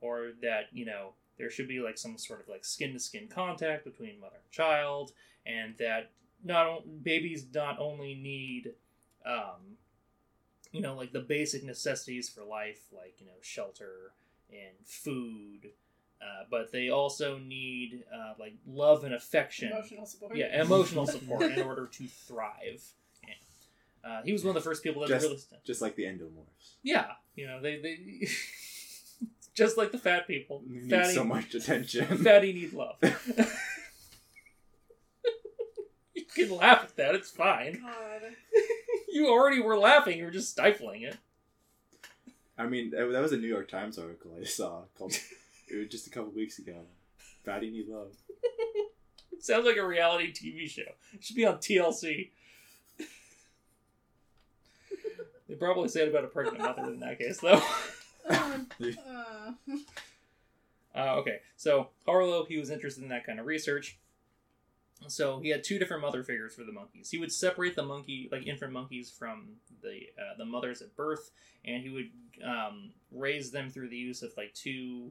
[0.00, 3.28] Or that, you know, there should be like some sort of like skin to skin
[3.28, 5.12] contact between mother and child,
[5.44, 6.12] and that
[6.42, 8.72] not babies not only need
[9.26, 9.76] um,
[10.72, 14.12] you know, like the basic necessities for life, like, you know, shelter
[14.50, 15.72] and food,
[16.24, 19.70] uh, but they also need, uh, like, love and affection.
[19.70, 20.36] Emotional support.
[20.36, 22.82] Yeah, emotional support in order to thrive.
[23.26, 23.34] Yeah.
[24.10, 25.38] Uh, he was one of the first people that Just- really.
[25.64, 26.76] Just like the endomorphs.
[26.82, 27.06] Yeah,
[27.36, 27.78] you know, they.
[27.80, 28.26] they
[29.54, 30.62] just like the fat people.
[30.66, 32.06] They need Fatty, so much attention.
[32.24, 32.96] fatty need love.
[36.14, 37.80] you can laugh at that, it's fine.
[37.82, 38.22] God.
[39.12, 41.16] You already were laughing, you were just stifling it.
[42.58, 45.12] I mean, that that was a New York Times article I saw called.
[45.68, 46.74] It was just a couple weeks ago.
[47.44, 48.12] Fatty need love.
[49.32, 50.82] It sounds like a reality TV show.
[51.12, 52.30] It should be on TLC.
[55.48, 57.62] they probably say it about a pregnant mother in that case, though.
[58.28, 58.58] Uh,
[60.96, 63.98] Uh, okay, so Harlow, he was interested in that kind of research.
[65.08, 67.10] So he had two different mother figures for the monkeys.
[67.10, 71.32] He would separate the monkey, like infant monkeys, from the uh, the mothers at birth,
[71.64, 72.10] and he would
[72.44, 75.10] um, raise them through the use of like two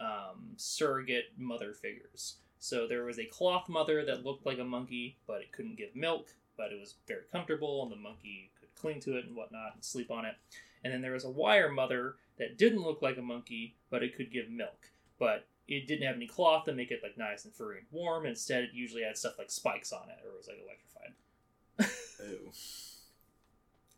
[0.00, 2.36] um, surrogate mother figures.
[2.58, 5.94] So there was a cloth mother that looked like a monkey, but it couldn't give
[5.94, 9.74] milk, but it was very comfortable, and the monkey could cling to it and whatnot
[9.74, 10.34] and sleep on it.
[10.84, 14.16] And then there was a wire mother that didn't look like a monkey, but it
[14.16, 14.90] could give milk
[15.20, 18.26] but it didn't have any cloth to make it like nice and furry and warm.
[18.26, 20.58] Instead, it usually had stuff like spikes on it, or it was like
[21.78, 22.28] electrified.
[22.28, 22.50] Ew.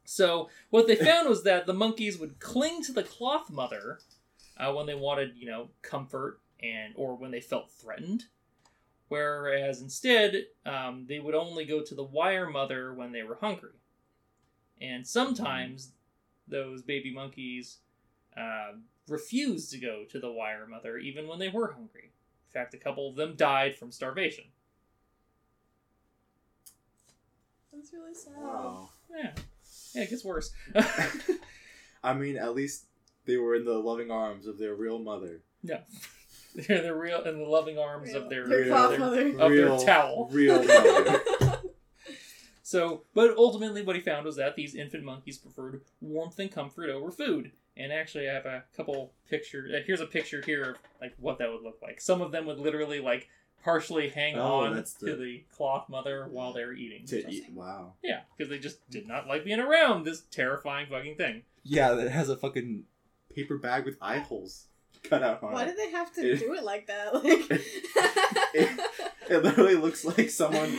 [0.04, 4.00] So what they found was that the monkeys would cling to the cloth mother
[4.56, 8.24] uh, when they wanted, you know, comfort and or when they felt threatened.
[9.08, 13.72] Whereas instead, um, they would only go to the wire mother when they were hungry.
[14.80, 15.92] And sometimes
[16.48, 17.78] those baby monkeys
[18.36, 18.72] uh,
[19.08, 22.12] refused to go to the wire mother even when they were hungry.
[22.48, 24.44] In fact, a couple of them died from starvation.
[27.72, 28.34] That's really sad.
[28.38, 28.90] Wow.
[29.10, 29.32] Yeah,
[29.94, 30.52] yeah, it gets worse.
[32.04, 32.84] I mean, at least
[33.26, 35.42] they were in the loving arms of their real mother.
[35.62, 35.78] no,
[36.54, 39.28] they're the real in the loving arms of their Their real- their- mother.
[39.38, 40.28] Of their towel.
[40.32, 41.20] Real mother.
[42.64, 46.88] So, but ultimately, what he found was that these infant monkeys preferred warmth and comfort
[46.88, 47.52] over food.
[47.76, 49.70] And actually, I have a couple pictures.
[49.74, 52.00] Uh, here's a picture here of like what that would look like.
[52.00, 53.28] Some of them would literally like
[53.62, 57.04] partially hang Oh, on that's to the- the cloth mother while they were eating.
[57.06, 57.50] to eat.
[57.52, 57.94] Wow.
[58.02, 61.42] Yeah, because they just did not like being around this terrifying fucking thing.
[61.64, 62.84] Yeah, that has a fucking
[63.34, 64.66] paper bag with eye holes
[65.02, 65.66] cut out on Why it.
[65.66, 67.12] did they have to It- do it like that?
[68.54, 68.78] Like,
[69.30, 70.70] It literally looks like someone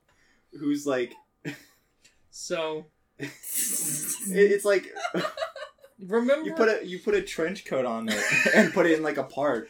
[0.58, 1.12] who's like,
[2.30, 2.86] So
[3.18, 3.30] it,
[4.28, 4.86] it's like
[6.00, 8.22] remember, you put a you put a trench coat on it
[8.54, 9.68] and put it in like a park.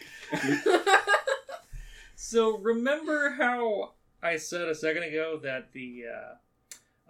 [2.15, 3.93] So remember how
[4.23, 6.05] I said a second ago that the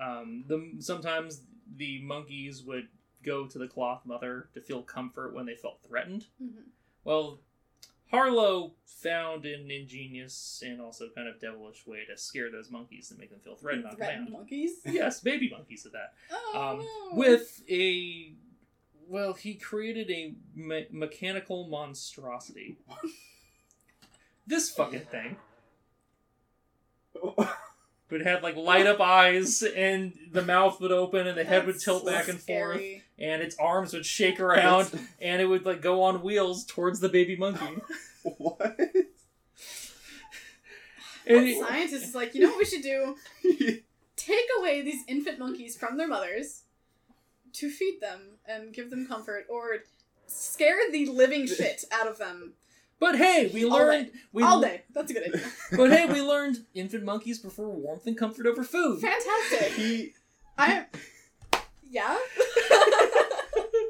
[0.00, 1.42] uh, um, the sometimes
[1.76, 2.88] the monkeys would
[3.22, 6.26] go to the cloth mother to feel comfort when they felt threatened.
[6.42, 6.64] Mhm.
[7.04, 7.40] Well,
[8.10, 13.14] Harlow found an ingenious and also kind of devilish way to scare those monkeys to
[13.16, 14.80] make them feel threatened on Threatened monkeys.
[14.84, 16.12] Yes, baby monkeys at that.
[16.30, 17.18] Oh, Um, no.
[17.18, 18.34] With a
[19.08, 22.76] well, he created a me- mechanical monstrosity.
[24.46, 25.36] this fucking thing.
[28.08, 31.66] But it had like light up eyes, and the mouth would open, and the head
[31.66, 33.02] would tilt so back and forth, scary.
[33.22, 37.00] And its arms would shake around, That's- and it would like go on wheels towards
[37.00, 37.80] the baby monkey.
[38.22, 38.78] what?
[41.26, 43.16] And it- Scientists is like, you know what we should do?
[44.16, 46.62] Take away these infant monkeys from their mothers
[47.54, 49.78] to feed them and give them comfort, or
[50.26, 52.54] scare the living shit out of them
[53.02, 54.82] but hey, we All learned we all day.
[54.94, 55.44] That's a good idea.
[55.76, 59.00] But hey, we learned infant monkeys prefer warmth and comfort over food.
[59.00, 59.72] Fantastic.
[59.72, 60.12] he
[60.56, 60.86] I.
[61.90, 62.16] Yeah.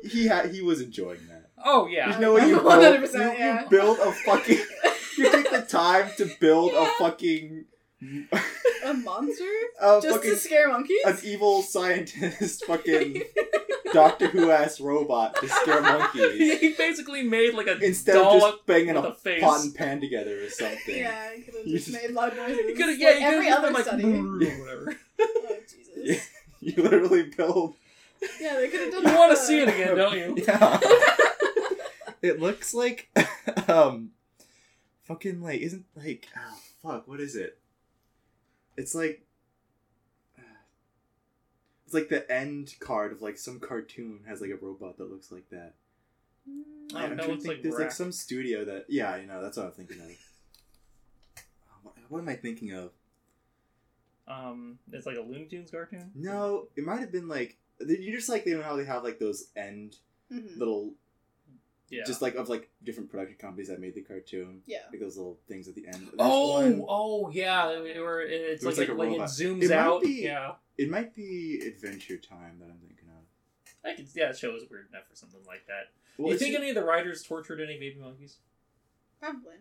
[0.05, 1.51] He had he was enjoying that.
[1.65, 3.63] Oh yeah, There's no way you build, 100%, you, yeah.
[3.63, 4.59] you build a fucking.
[5.19, 6.89] You take the time to build Yeah.
[6.89, 7.67] a fucking.
[8.85, 9.45] A monster
[9.81, 11.05] A just fucking to scare monkeys.
[11.05, 13.23] an evil scientist fucking
[13.93, 18.41] Doctor Who ass robot to scare monkeys he basically made like a instead doll of
[18.55, 19.43] just banging with a, a face.
[19.43, 20.97] pot and pan together or something.
[20.97, 22.57] yeah, I could have You just just- made loud noises.
[22.57, 24.05] You could have, yeah, you every other been like, study.
[24.05, 24.97] or whatever.
[25.21, 25.57] Oh
[25.95, 26.29] Jesus.
[26.61, 27.75] You literally build.
[28.41, 29.13] Yeah, they could have done.
[29.13, 30.37] You want to see it again, don't you?
[30.47, 30.79] Yeah.
[32.23, 33.09] it looks like
[33.69, 34.11] um,
[35.05, 37.59] fucking like isn't like oh fuck what is it?
[38.77, 39.23] It's like.
[41.85, 45.31] It's like the end card of like some cartoon has like a robot that looks
[45.31, 45.75] like that.
[46.49, 46.63] Mm,
[46.95, 49.43] Oh, I'm that trying to think- like there's like some studio that yeah, I know
[49.43, 50.11] that's what I'm thinking of.
[51.83, 52.91] What, what am I thinking of?
[54.29, 56.11] Um, it's like a Looney Tunes cartoon.
[56.15, 59.19] No, it might have been like you just like they know how they have like
[59.19, 59.97] those end
[60.33, 60.57] mhm.
[60.59, 60.95] little
[61.91, 62.05] Yeah.
[62.07, 64.63] just like of like different production companies that made the cartoon.
[64.67, 64.79] Yeah.
[64.91, 65.97] Like those little things at the end.
[66.03, 67.71] There's oh, one- oh yeah.
[67.71, 69.29] It, or it's It was like, like a like, it robot.
[69.29, 70.03] zooms It out.
[70.03, 70.53] be- Yeah.
[70.79, 73.91] It might be Adventure Time that I'm thinking of.
[73.91, 74.09] I could.
[74.15, 75.91] Yeah, the show is weird enough for something like that.
[76.17, 78.39] Well, you think ju- any of the writers tortured any baby monkeys?
[79.21, 79.57] Probably.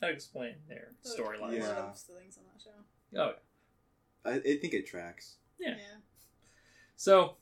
[0.00, 1.58] That explain their There's storylines.
[1.58, 1.66] Yeah.
[1.66, 2.70] A lot of things on that show.
[3.20, 3.34] Oh,
[4.26, 4.32] Yeah.
[4.32, 5.36] I, I think it tracks.
[5.60, 5.70] Yeah.
[5.76, 5.98] Yeah.
[7.00, 7.36] So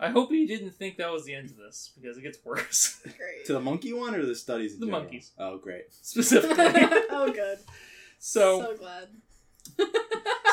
[0.00, 2.98] I hope you didn't think that was the end of this because it gets worse
[3.02, 3.44] Great.
[3.44, 4.72] To the monkey one or the studies?
[4.72, 5.02] In The general?
[5.02, 5.32] monkeys.
[5.38, 5.92] Oh, great.
[5.92, 6.56] specifically.
[7.10, 7.58] oh, good.
[8.18, 9.08] so so glad.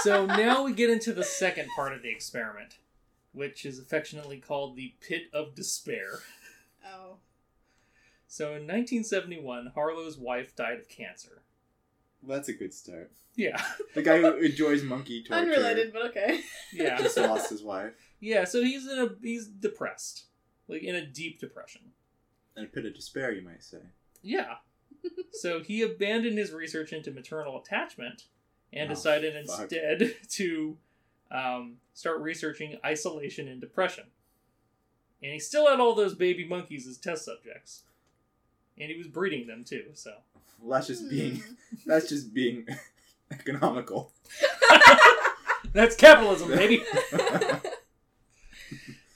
[0.02, 2.80] so now we get into the second part of the experiment,
[3.32, 6.20] which is affectionately called the Pit of Despair.
[6.86, 7.16] Oh.
[8.28, 11.44] So in 1971, Harlow's wife died of cancer.
[12.22, 13.10] Well, that's a good start.
[13.36, 13.60] Yeah,
[13.96, 16.42] The guy who enjoys monkey torture Unrelated, but okay.
[16.74, 17.94] yeah, just lost his wife.
[18.24, 18.44] Yeah.
[18.46, 20.26] So he's in a he's depressed,
[20.68, 21.82] like in a deep depression.
[22.56, 23.80] And a pit of despair, you might say.
[24.22, 24.56] Yeah.
[25.32, 28.26] so he abandoned his research into maternal attachment
[28.72, 29.60] and Oh, decided fuck.
[29.62, 30.78] instead to
[31.32, 34.06] um, start researching isolation and depression.
[35.24, 37.84] And he still had all those baby monkeys as test subjects.
[38.78, 40.12] And he was breeding them too, so.
[40.60, 41.54] Well, that's just being Hmm.
[41.88, 42.68] that's just being
[43.32, 44.12] economical.
[45.74, 46.84] That's capitalism, baby!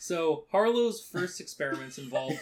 [0.07, 2.39] So Harlow's first experiments involved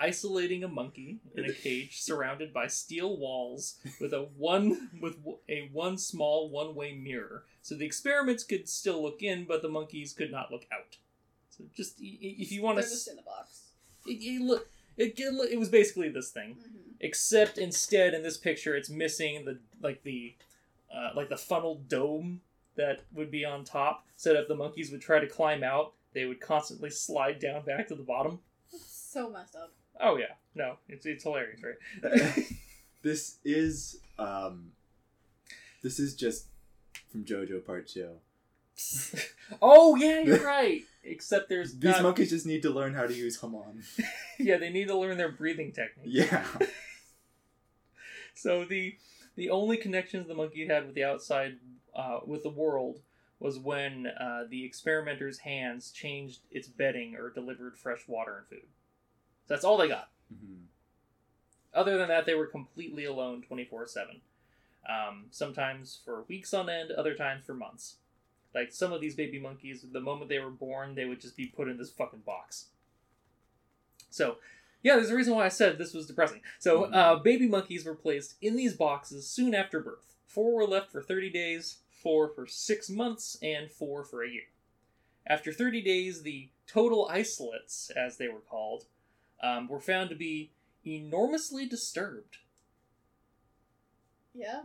[0.00, 5.16] isolating a monkey in a cage surrounded by steel walls with a one with
[5.48, 7.44] a one small one-way mirror.
[7.62, 10.96] So the experiments could still look in, but the monkeys could not look out.
[11.50, 13.62] So just if you want to, just in the box.
[14.06, 18.76] it, it look it, it was basically this thing hmm except instead in this picture
[18.76, 20.32] it's missing the like the
[20.94, 22.40] uh, like the funnel dome
[22.76, 25.92] that would be on top so that if the monkeys would try to climb out
[26.14, 28.38] they would constantly slide down back to the bottom
[28.86, 29.72] So messed up.
[30.00, 32.44] oh yeah no it's, it's hilarious right
[33.02, 34.72] this is um
[35.82, 36.46] this is just
[37.10, 38.12] from JoJo Part Two.
[39.62, 43.14] oh yeah you're right except there's These not- monkeys just need to learn how to
[43.14, 43.82] use Hamon.
[44.38, 46.44] yeah they need to learn their breathing technique yeah.
[48.34, 48.96] So the
[49.36, 51.56] the only connections the monkey had with the outside,
[51.94, 53.00] uh, with the world,
[53.44, 58.68] was when uh, the experimenter's hands changed its bedding or delivered fresh water and food.
[59.46, 60.08] So that's all they got.
[60.32, 60.62] Mhm.
[61.74, 64.22] Other than that, they were completely alone, twenty four seven.
[64.88, 67.96] Um, sometimes for weeks on end, other times for months.
[68.54, 71.46] Like some of these baby monkeys, the moment they were born, they would just be
[71.46, 72.68] put in this fucking box.
[74.08, 74.38] So,
[74.82, 76.40] yeah, there's a reason why I said this was depressing.
[76.60, 80.14] So, uh, baby monkeys were placed in these boxes soon after birth.
[80.26, 84.44] Four were left for 30 days, four for six months, and four for a year.
[85.26, 88.84] After 30 days, the total isolates, as they were called,
[89.42, 90.52] um, were found to be
[90.86, 92.36] enormously disturbed.
[94.34, 94.62] Yeah.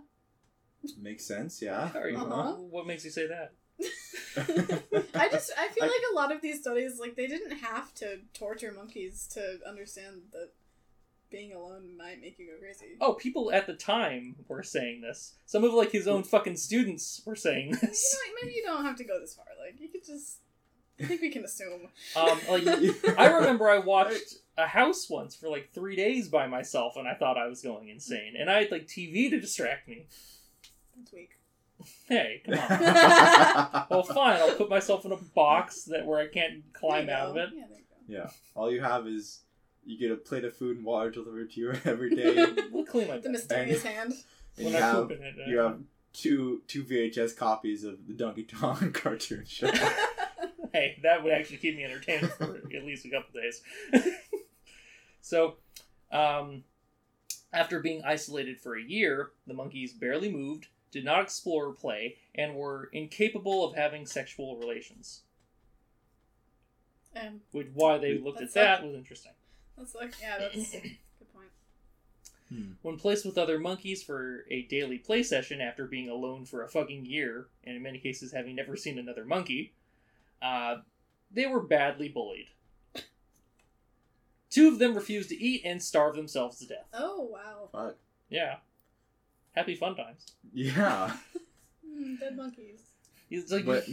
[0.97, 1.91] Makes sense, yeah.
[1.95, 2.53] Are you- Uh-huh.
[2.55, 3.53] What makes you say that?
[5.15, 7.93] I just I feel I- like a lot of these studies like they didn't have
[7.95, 10.51] to torture monkeys to understand that
[11.31, 12.95] being alone might make you go crazy.
[12.99, 15.35] Oh, people at the time were saying this.
[15.45, 18.13] Some of like his own fucking students were saying You this.
[18.13, 19.45] know, maybe you don't have to go this far.
[19.63, 20.37] Like you could just
[21.01, 21.87] I think we can assume.
[22.15, 22.65] Um, like
[23.17, 27.13] I remember I watched a house once for like three days by myself, and I
[27.13, 28.33] thought I was going insane.
[28.37, 30.07] And I had like TV to distract me.
[30.97, 31.31] That's weak.
[32.09, 33.85] Hey, come on.
[33.89, 34.41] Well, fine.
[34.41, 37.49] I'll put myself in a box that where I can't climb out of it.
[37.53, 38.23] Yeah, there you go.
[38.25, 38.29] Yeah.
[38.53, 39.39] All you have is
[39.85, 42.47] you get a plate of food and water delivered to you every day.
[42.71, 44.13] We'll clean my The bed mysterious hand.
[44.57, 45.21] and when you I have it.
[45.21, 45.79] uh, you have
[46.13, 49.71] two two VHS copies of the Donkey Kong cartoon show.
[50.73, 53.61] hey, that would actually keep me entertained for at least a couple days.
[55.21, 55.55] so,
[56.11, 56.63] um,
[57.53, 62.17] after being isolated for a year, the monkeys barely moved, did not explore or play,
[62.35, 65.21] and were incapable of having sexual relations.
[67.15, 69.31] um, Which why they looked at That's that was interesting.
[69.79, 70.97] That's like yeah, that's a good
[71.33, 71.47] point.
[72.81, 76.67] When placed with other monkeys for a daily play session after being alone for a
[76.67, 79.73] fucking year, and in many cases having never seen another monkey,
[80.41, 80.77] uh,
[81.31, 82.47] they were badly bullied.
[84.49, 86.87] Two of them refused to eat and starved themselves to death.
[86.93, 87.69] Oh wow.
[87.71, 87.97] Fuck.
[88.29, 88.57] Yeah.
[89.55, 90.25] Happy fun times.
[90.53, 91.13] Yeah.
[91.91, 92.81] Hmm, dead monkeys.
[93.31, 93.83] It's like But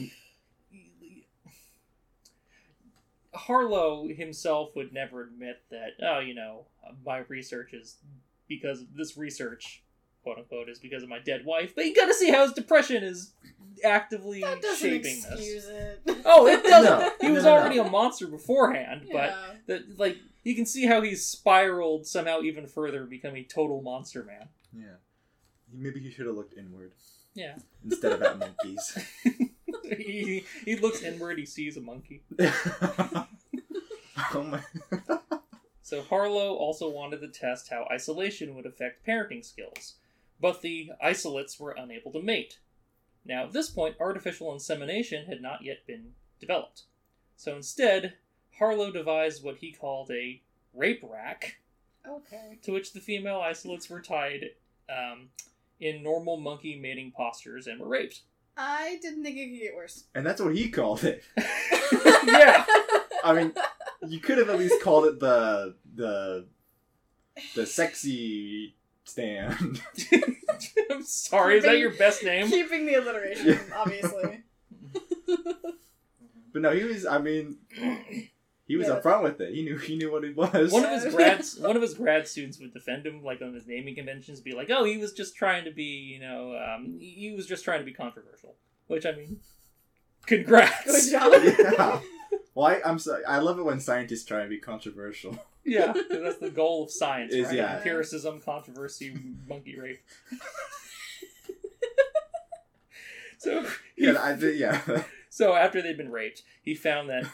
[3.36, 6.66] Harlow himself would never admit that, oh, you know,
[7.04, 7.96] my research is
[8.48, 9.82] because of this research,
[10.22, 11.74] quote unquote, is because of my dead wife.
[11.74, 13.32] But you gotta see how his depression is
[13.84, 15.26] actively That doesn't shaping this.
[15.32, 16.00] excuse it.
[16.24, 16.98] Oh, it doesn't.
[17.00, 17.60] No, he was no, no.
[17.60, 19.36] already a monster beforehand, but yeah.
[19.66, 24.22] that like you can see how he's spiraled somehow even further, becoming a total monster
[24.24, 24.48] man.
[24.72, 24.94] yeah.
[25.72, 26.92] Maybe he should have looked inward
[27.34, 27.56] Yeah.
[27.84, 28.96] instead of at monkeys.
[29.98, 32.22] he, he looks inward, he sees a monkey.
[32.40, 33.26] oh
[34.42, 34.60] my.
[35.82, 39.94] So Harlow also wanted to test how isolation would affect parenting skills,
[40.40, 42.58] but the isolates were unable to mate.
[43.24, 46.82] Now, at this point, artificial insemination had not yet been developed.
[47.36, 48.14] So instead,
[48.58, 50.40] Harlow devised what he called a
[50.74, 51.58] rape rack,
[52.08, 52.58] Okay.
[52.62, 54.50] to which the female isolates were tied
[54.88, 55.28] um,
[55.80, 58.22] in normal monkey mating postures and were raped.
[58.56, 60.04] I didn't think it could get worse.
[60.14, 61.22] And that's what he called it.
[62.26, 62.64] yeah.
[63.24, 63.52] I mean,
[64.06, 66.46] you could have at least called it the the
[67.54, 69.82] the sexy stand.
[70.90, 72.48] I'm sorry, is that your best name?
[72.48, 74.42] Keeping the alliteration, obviously.
[76.52, 77.04] But no, he was.
[77.04, 77.58] I mean,
[78.66, 79.54] he was Yeah, upfront with it.
[79.54, 79.76] He knew.
[79.78, 80.72] He knew what it was.
[80.72, 83.66] One of his grads, one of his grad students would defend him, like on his
[83.66, 87.32] naming conventions, be like, "Oh, he was just trying to be, you know, um, he
[87.36, 88.56] was just trying to be controversial."
[88.88, 89.40] Which I mean,
[90.26, 90.84] congrats.
[90.84, 91.32] Good job.
[91.58, 92.00] yeah.
[92.54, 93.24] Well, I, I'm sorry.
[93.24, 95.38] I love it when scientists try and be controversial.
[95.64, 97.56] Yeah, that's the goal of science, Is, right?
[97.56, 97.76] yeah.
[97.78, 99.16] Empiricism, controversy,
[99.48, 100.00] monkey rape.
[103.38, 103.64] so,
[103.96, 104.34] Yeah, I.
[104.36, 104.80] Yeah,
[105.28, 107.26] so after they'd been raped, he found that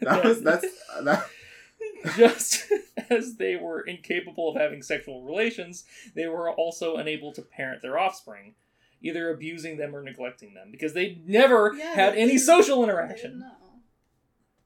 [0.00, 0.66] that was that's
[1.02, 1.26] that.
[2.16, 2.64] Just
[3.10, 5.84] as they were incapable of having sexual relations,
[6.14, 8.54] they were also unable to parent their offspring,
[9.02, 12.82] either abusing them or neglecting them, because they never Yeah, had they any didn't- social
[12.82, 13.38] I didn't interaction.
[13.40, 13.52] know.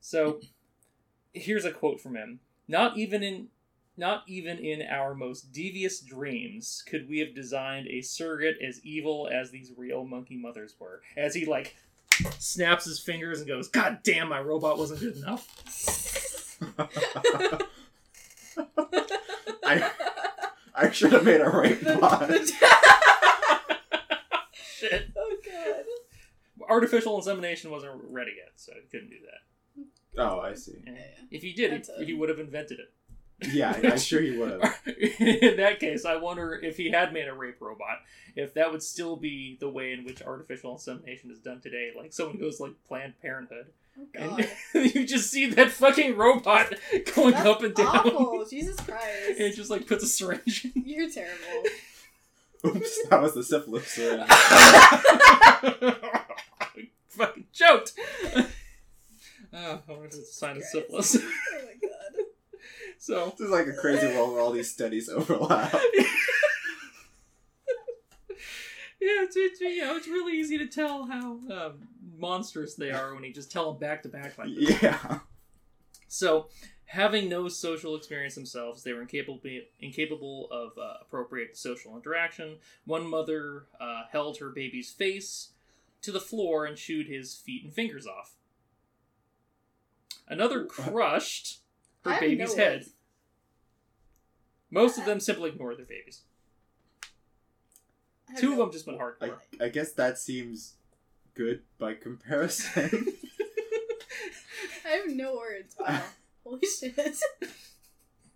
[0.00, 0.40] So
[1.32, 2.40] here's a quote from him.
[2.68, 3.48] Not even in
[3.96, 9.28] not even in our most devious dreams could we have designed a surrogate as evil
[9.30, 11.02] as these real monkey mothers were.
[11.14, 11.76] As he like
[12.38, 15.48] snaps his fingers and goes, God damn my robot wasn't good enough.
[19.64, 19.90] I
[20.74, 22.28] I should have made a rape The- bot.
[22.28, 22.52] the-
[24.76, 25.10] Shit.
[25.16, 25.84] oh god.
[26.68, 30.22] Artificial insemination wasn't ready yet, so he couldn't do that.
[30.22, 30.82] Oh, I see.
[30.86, 30.92] Yeah.
[31.30, 32.92] If he did, That's he, a- he would have invented it.
[33.52, 34.78] Yeah, I'm sure he would have.
[35.18, 37.98] in that case, I wonder if he had made a rape robot,
[38.36, 41.90] if that would still be the way in which artificial insemination is done today.
[41.96, 43.66] Like someone goes like Planned Parenthood,
[44.18, 44.38] Oh
[44.74, 46.72] and you just see that fucking robot
[47.14, 47.88] going That's up and down.
[47.88, 48.46] awful.
[48.48, 49.04] Jesus And Christ.
[49.40, 50.64] it just like puts a syringe.
[50.64, 50.72] in.
[50.86, 51.64] You're terrible.
[52.64, 54.28] Oops, that was the syphilis syringe.
[57.08, 57.92] fucking choked.
[59.54, 61.16] Oh, I wonder if it's a sign of syphilis.
[61.16, 61.20] Oh
[61.52, 61.91] my god.
[63.02, 65.74] So This is like a crazy world where all these studies overlap.
[69.00, 73.12] Yeah, it's, it's you know it's really easy to tell how um, monstrous they are
[73.12, 74.80] when you just tell them back to back like this.
[74.80, 75.18] Yeah.
[76.06, 76.46] So,
[76.84, 79.40] having no social experience themselves, they were incapable
[79.80, 82.58] incapable of uh, appropriate social interaction.
[82.84, 85.48] One mother uh, held her baby's face
[86.02, 88.36] to the floor and chewed his feet and fingers off.
[90.28, 91.61] Another crushed
[92.04, 92.72] her baby's no head.
[92.78, 92.90] words.
[94.70, 96.22] Most of them simply ignored their babies.
[98.28, 99.36] I have Two of them just went I, hardcore.
[99.60, 100.74] I guess that seems
[101.34, 103.08] good by comparison.
[104.86, 105.76] I have no words.
[105.78, 106.02] Wow.
[106.44, 106.96] Holy shit.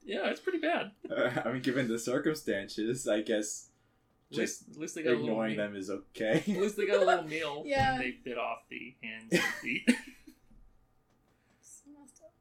[0.04, 0.92] Yeah, it's pretty bad.
[1.10, 3.68] Uh, I mean, given the circumstances, I guess
[4.30, 5.66] At just least, at least they got a little ignoring meal.
[5.66, 6.44] them is okay.
[6.46, 7.92] At least they got a little meal Yeah.
[7.94, 9.90] when they bit off the hands and feet.
[11.60, 12.32] So messed up.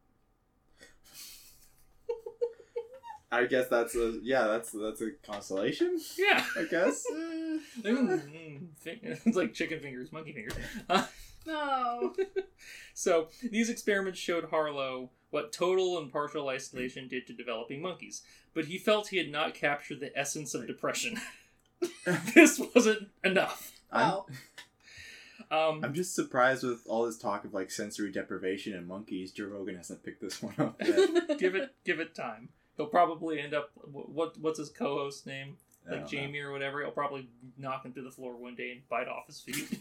[3.36, 6.00] I guess that's a yeah, that's that's a consolation.
[6.18, 6.44] yeah.
[6.58, 7.06] I guess.
[7.16, 10.54] Mm, Mm, fin- it's like chicken fingers, monkey fingers.
[10.90, 11.06] Uh,
[11.46, 12.14] no.
[12.94, 18.22] so these experiments showed Harlow what total and partial isolation did to developing monkeys,
[18.54, 21.20] but he felt he had not captured the essence of depression.
[22.34, 23.72] this wasn't enough.
[23.94, 24.26] Wow.
[25.52, 29.32] Um, I'm just surprised with all this talk of like sensory deprivation and monkeys.
[29.32, 31.38] Joe Rogan hasn't picked this one up yet.
[31.38, 32.50] give it give it time.
[32.78, 35.58] He'll probably end up what what's his co-host name?
[35.86, 36.08] Like don't know.
[36.08, 39.28] Jamie or whatever, he'll probably knock him to the floor one day and bite off
[39.28, 39.80] his feet.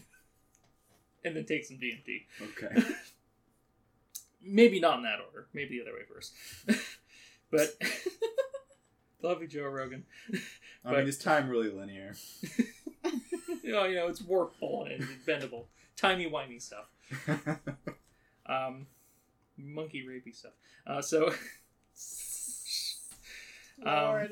[1.25, 2.25] and then take some DMT.
[2.41, 2.87] Okay.
[4.41, 5.47] Maybe not in that order.
[5.53, 6.33] Maybe the other way first.
[7.51, 7.75] but
[9.23, 10.03] love you, Joe Rogan.
[10.85, 12.13] I mean, is time really linear?
[13.63, 15.63] You know, you know, it's warpable and bendable.
[15.97, 16.85] Timey wimey stuff.
[18.45, 18.85] Um,
[19.57, 20.51] monkey rapey stuff.
[20.85, 21.33] Uh, so
[23.83, 24.31] Um, Lord.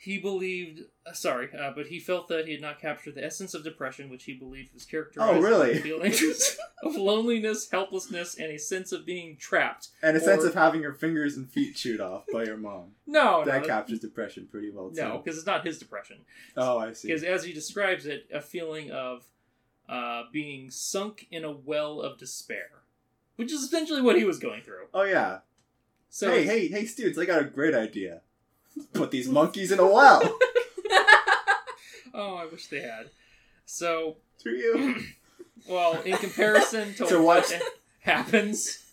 [0.00, 3.52] he believed, uh, sorry, uh, but he felt that he had not captured the essence
[3.52, 5.74] of depression, which he believed was characterized Oh, really?
[5.74, 9.88] by feelings of loneliness, helplessness, and a sense of being trapped.
[10.02, 12.92] and a sense of having your fingers and feet chewed off by your mom.
[13.10, 15.00] No, that no, captures depression pretty well too.
[15.02, 16.18] no, because it's not his depression.
[16.58, 17.08] Oh, I see.
[17.08, 19.24] Because as he describes it, a feeling of
[19.88, 22.82] uh, being sunk in a well of despair,
[23.36, 24.88] which is essentially what he was going through.
[24.92, 25.38] Oh yeah.
[26.10, 27.18] So hey, hey, hey, students!
[27.18, 28.22] I got a great idea.
[28.92, 30.22] Put these monkeys in a well.
[32.14, 33.10] oh, I wish they had.
[33.66, 34.96] So, to you.
[35.68, 37.62] well, in comparison to, To what what?
[38.00, 38.84] happens,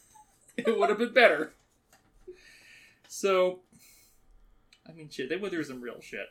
[0.58, 1.54] it would have been better.
[3.08, 3.60] So,
[4.88, 6.28] I mean, shit, they went through some real shit.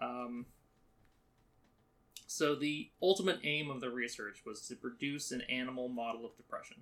[0.00, 0.46] Um,
[2.26, 6.78] so the ultimate aim of the research was to produce an animal model of depression.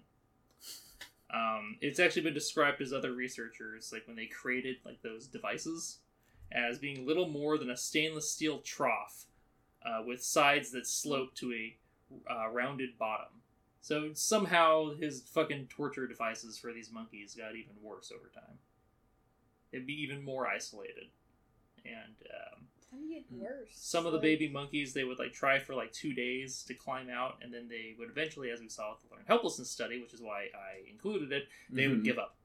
[1.33, 5.99] Um, it's actually been described as other researchers, like when they created like those devices,
[6.53, 9.27] as being little more than a stainless steel trough
[9.85, 11.77] uh, with sides that slope to a
[12.31, 13.29] uh, rounded bottom.
[13.81, 18.59] So somehow his fucking torture devices for these monkeys got even worse over time.
[19.73, 21.09] They'd be even more isolated,
[21.85, 23.69] and um, How do get worse?
[23.73, 26.75] some of the Like- baby monkeys they would like try for like two days to
[26.75, 30.01] climb out, and then they would eventually, as we saw with the learned helplessness study,
[30.01, 32.05] which is why I included it, they would Mhm.
[32.05, 32.37] give up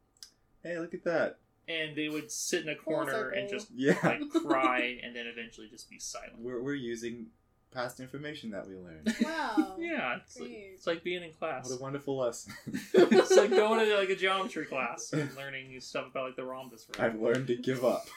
[0.63, 1.39] Hey, look at that.
[1.67, 3.97] and they would sit in a Full corner and just Yeah.
[4.03, 6.37] like cry, and then eventually just be silent.
[6.39, 7.31] We're we're using
[7.71, 9.13] past information that we learned.
[9.21, 9.75] Wow.
[9.79, 11.69] Yeah, it's like, it's like being in class.
[11.69, 12.53] What a wonderful lesson.
[12.93, 16.45] it's like going to like a geometry class and learning new stuff about like the
[16.45, 16.85] rhombus.
[16.85, 18.07] for I've learned to give up.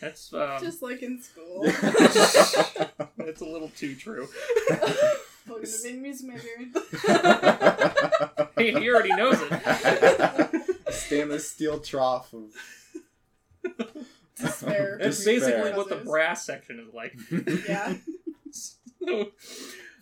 [0.00, 1.64] That's um, Just like in school.
[3.16, 4.28] that's a little too true.
[5.48, 6.46] Welcome to being music major.
[8.56, 10.76] Hey, he already knows it.
[10.90, 12.54] Stainless steel trough of
[14.36, 14.98] Despair.
[15.00, 15.40] That's Despair.
[15.40, 17.14] basically what the brass section is like.
[17.68, 17.94] Yeah.
[18.50, 19.28] So,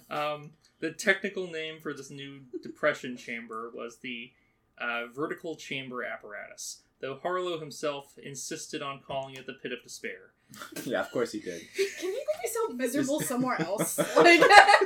[0.09, 4.31] um, the technical name for this new depression chamber was the
[4.79, 10.33] uh, vertical chamber apparatus, though Harlow himself insisted on calling it the pit of despair.
[10.85, 11.61] yeah, of course he did.
[12.01, 13.99] Can you go be so miserable somewhere else?
[14.17, 14.41] Like,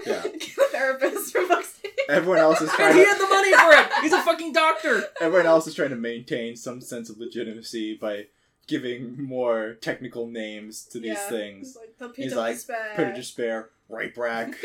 [0.07, 0.23] Yeah.
[0.23, 1.99] get a therapist for fuck's sake.
[2.09, 4.03] Everyone else is And trying he to had the money for it!
[4.03, 5.03] He's a fucking doctor!
[5.21, 8.27] everyone else is trying to maintain some sense of legitimacy by
[8.67, 11.29] giving more technical names to these Yeah.
[11.29, 11.69] things.
[11.69, 12.93] He's like the pit He's of like, despair.
[12.97, 14.55] Pit of despair, rape rack.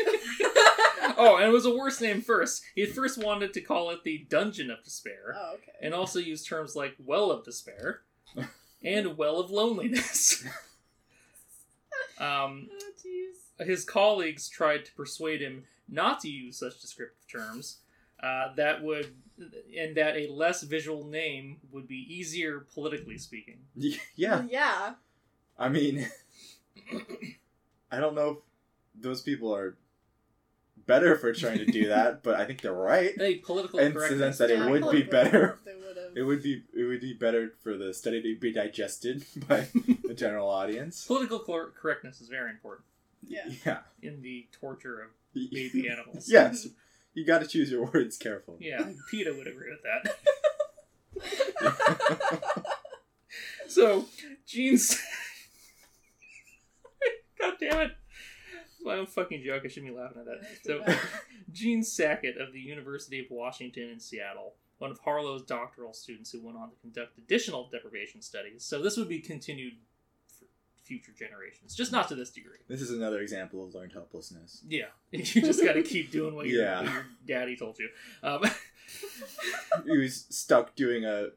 [1.16, 2.64] Oh, and it was a worse name first.
[2.74, 5.72] He had first wanted to call it the Dungeon of Despair, oh, okay.
[5.80, 8.00] and also used terms like Well of Despair
[8.82, 10.44] and Well of Loneliness.
[12.18, 12.68] um,
[13.60, 17.78] Oh, his colleagues tried to persuade him not to use such descriptive terms.
[18.20, 19.14] Uh, that would,
[19.78, 23.58] and that a less visual name would be easier politically speaking.
[23.76, 24.94] Yeah, Yeah.
[25.58, 26.08] I mean,
[27.92, 28.36] I don't know if
[28.98, 29.76] those people are
[30.86, 33.12] better for trying to do that, but I think they're right.
[33.16, 34.38] Hey, political And correctness.
[34.38, 35.58] that it Yeah, I would be better.
[35.64, 36.16] They would have.
[36.16, 39.66] It would be it would be better for the study to be digested by
[40.06, 41.04] the general audience.
[41.06, 42.84] Political cor- correctness is very important
[43.26, 43.48] Yeah.
[43.66, 43.78] Yeah.
[44.02, 46.28] in the torture of baby animals.
[46.30, 46.68] yes.
[47.14, 48.58] You got to choose your words carefully.
[48.60, 50.16] Yeah, PETA would agree with that.
[53.68, 54.06] So,
[54.46, 55.00] Gene's.
[57.40, 57.92] God damn it.
[58.84, 59.62] It's my own fucking joke.
[59.64, 60.42] I shouldn't be laughing at that.
[60.62, 60.84] So,
[61.52, 66.42] Gene Sackett of the University of Washington in Seattle, one of Harlow's doctoral students who
[66.44, 68.62] went on to conduct additional deprivation studies.
[68.64, 69.74] So, this would be continued
[70.28, 70.44] for
[70.82, 72.58] future generations, just not to this degree.
[72.68, 74.62] This is another example of learned helplessness.
[74.68, 76.82] Yeah, you just got to keep doing what, your Yeah.
[76.82, 77.88] what your daddy told you.
[78.22, 78.42] Um,
[79.86, 81.28] He was stuck doing a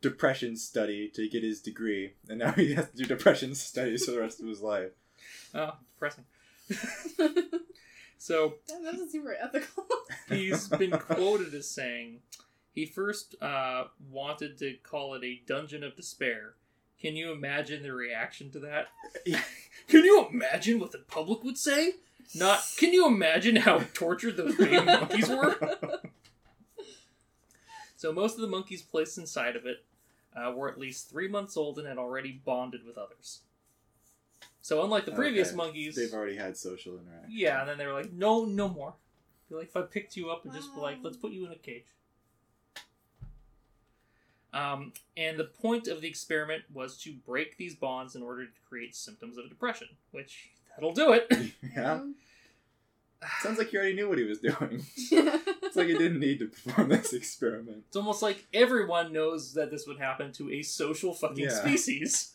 [0.00, 4.12] depression study to get his degree, and now he has to do depression studies for
[4.12, 4.92] the rest of his life.
[5.54, 6.24] oh, depressing.
[8.18, 9.86] So, that doesn't seem very ethical.
[10.28, 12.20] he's been quoted as saying
[12.72, 16.54] he first uh, wanted to call it a dungeon of despair.
[17.00, 18.88] Can you imagine the reaction to that?
[19.88, 21.94] Can you imagine what the public would say?
[22.34, 22.64] Not.
[22.78, 25.56] Can you imagine how tortured those baby monkeys were?
[27.96, 29.84] So most of the monkeys placed inside of it
[30.36, 33.40] uh, were at least three months old and had already bonded with others.
[34.66, 35.56] So unlike the previous Okay.
[35.58, 37.30] monkeys, They've already had social interaction.
[37.30, 38.94] yeah, and then they were like, no, no more.
[39.48, 41.52] Be like, if I picked you up and just be like, let's put you in
[41.52, 41.84] a cage.
[44.52, 48.60] Um, and the point of the experiment was to break these bonds in order to
[48.68, 51.30] create symptoms of depression, which that'll do it.
[51.76, 52.00] yeah.
[53.42, 54.84] Sounds like he already knew what he was doing.
[55.62, 57.84] It's like he didn't need to perform this experiment.
[57.86, 61.50] It's almost like everyone knows that this would happen to a social fucking Yeah.
[61.50, 62.32] species.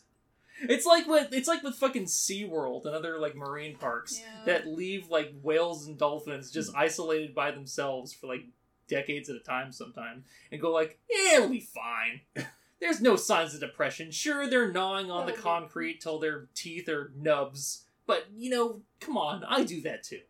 [0.68, 4.44] It's like with it's like with fucking SeaWorld and other like marine parks Yeah.
[4.46, 6.54] that leave like whales and dolphins Hmm.
[6.54, 8.44] just isolated by themselves for like
[8.88, 12.20] decades at a time sometimes and go like, yeah, it'll be fine.
[12.80, 14.10] There's no signs of depression.
[14.10, 19.16] Sure, they're gnawing on the concrete till their teeth are nubs, but you know, come
[19.16, 20.20] on, I do that too.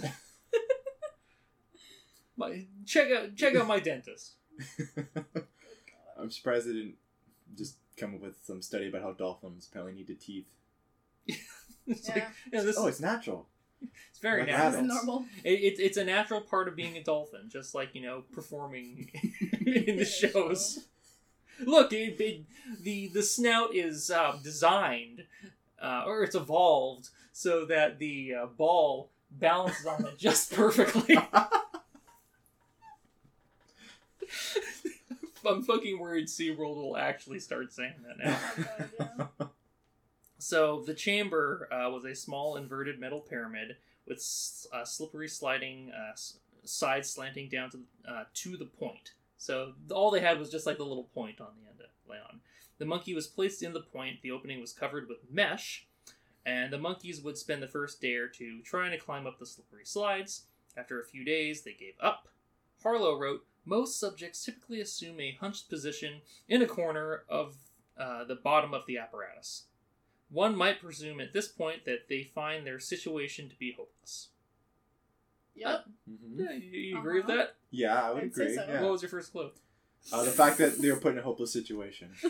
[2.36, 4.34] my, check out check out my dentist.
[6.18, 6.96] I'm surprised they didn't
[7.56, 10.46] just come up with some study about how dolphins apparently need the teeth.
[11.86, 12.14] It's Yeah.
[12.14, 13.46] like, you know, this Oh, it's natural.
[13.82, 14.70] it's very like natural.
[14.70, 15.26] This is normal.
[15.44, 19.10] It, it, it's a natural part of being a dolphin, just like you know performing
[19.66, 20.86] in the shows.
[21.60, 22.44] Look, it, it,
[22.80, 25.24] the the snout is uh, designed,
[25.80, 31.18] uh, or it's evolved so that the uh, ball balances on it just perfectly.
[35.46, 38.38] I'm fucking worried SeaWorld will actually start saying that now.
[39.00, 39.48] Oh, God.
[40.38, 43.76] So the chamber uh, was a small inverted metal pyramid
[44.06, 49.12] with s- uh, slippery sliding uh, s- sides slanting down to uh, to the point.
[49.38, 52.18] So all they had was just like the little point on the end to lay
[52.18, 52.40] on.
[52.78, 54.20] The monkey was placed in the point.
[54.22, 55.86] The opening was covered with mesh,
[56.44, 59.46] and the monkeys would spend the first day or two trying to climb up the
[59.46, 60.42] slippery slides.
[60.76, 62.28] After a few days, they gave up.
[62.82, 67.56] Harlow wrote, "Most subjects typically assume a hunched position in a corner of
[67.98, 69.64] uh, the bottom of the apparatus."
[70.30, 74.28] One might presume at this point that they find their situation to be hopeless.
[75.54, 75.84] Yep.
[76.10, 76.16] Mhm.
[76.36, 77.36] Yeah, you, you agree with Uh-huh.
[77.38, 77.54] that?
[77.70, 78.56] Yeah, I would I'd say agree.
[78.56, 78.64] so.
[78.66, 78.82] Yeah.
[78.82, 79.50] What was your first clue?
[80.12, 82.10] Uh, the fact that they were put in a hopeless situation.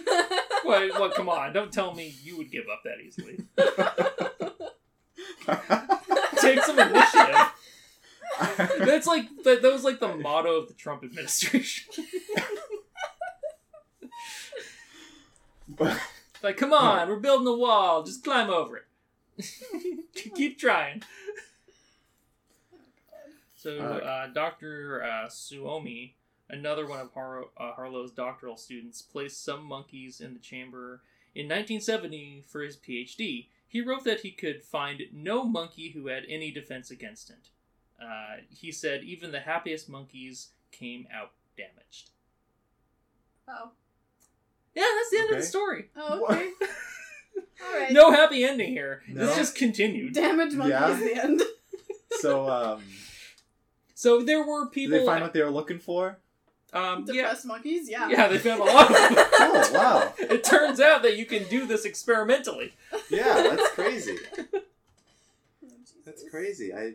[0.64, 1.12] What, what?
[1.14, 1.52] Come on!
[1.52, 3.36] Don't tell me you would give up that easily.
[6.40, 7.43] Take some initiative.
[8.78, 11.92] That's like that, that was like the motto of the Trump administration.
[15.68, 16.00] But-
[16.42, 18.02] like, come on, we're building a wall.
[18.02, 19.46] Just climb over it.
[20.34, 21.02] Keep trying.
[23.56, 25.02] So, uh, Dr.
[25.02, 26.16] Uh, Suomi,
[26.50, 31.00] another one of Har- uh, Harlow's doctoral students, placed some monkeys in the chamber
[31.34, 33.46] in 1970 for his PhD.
[33.66, 37.48] He wrote that he could find no monkey who had any defense against it.
[38.00, 42.10] Uh, he said even the happiest monkeys came out damaged.
[43.48, 43.70] oh.
[44.74, 45.88] Yeah, that's the end of the story.
[45.96, 46.50] Oh, okay.
[47.64, 47.92] All right.
[47.92, 49.02] No happy ending here.
[49.08, 49.24] No.
[49.26, 50.14] This just continued.
[50.14, 50.92] Damage monkeys Yeah.
[50.92, 51.42] is the end.
[52.20, 52.82] so, um,
[53.94, 54.90] So there were people.
[54.98, 54.98] did people.
[54.98, 56.18] they find what they were looking for?
[56.72, 58.08] um, yeah, monkeys, yeah.
[58.08, 59.14] yeah, they found a lot of them.
[59.36, 60.12] Oh, wow.
[60.18, 62.72] it turns out that you can do this experimentally.
[63.10, 64.18] Yeah, that's crazy.
[64.36, 64.60] Oh,
[66.04, 66.74] That's crazy.
[66.74, 66.94] I.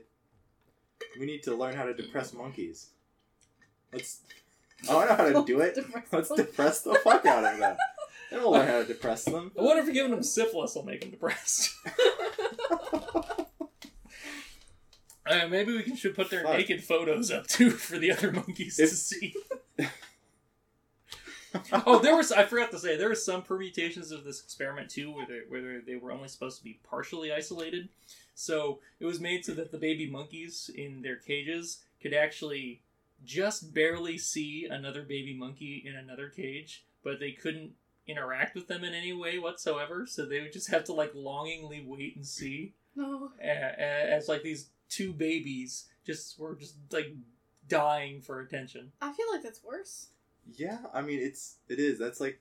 [1.18, 2.89] We need to learn how to depress monkeys.
[3.93, 4.20] Let's.
[4.89, 5.78] Oh, I know how to do it.
[6.12, 7.78] Let's depress the fuck out of them.
[8.32, 9.51] Then we'll learn how to depress them.
[9.57, 11.74] I wonder if giving them syphilis will make them depressed.
[15.30, 16.57] Uh, maybe we can, should put their Fuck.
[16.57, 19.36] naked photos up too for the other monkeys to If- see.
[21.86, 25.12] oh, there was I forgot to say there were some permutations of this experiment too,
[25.14, 27.89] where they, where they were only supposed to be partially isolated.
[28.39, 32.81] So it was made so that the baby monkeys in their cages could actually
[33.25, 37.73] just barely see another baby monkey in another cage, but they couldn't
[38.07, 40.05] interact with them in any way whatsoever.
[40.07, 43.33] So they would just have to like longingly wait and see No.
[43.41, 47.13] a- a- as like these two babies just were just like
[47.67, 48.93] dying for attention.
[49.01, 50.07] I feel like that's worse.
[50.55, 51.99] Yeah, I mean it's it is.
[51.99, 52.39] That's like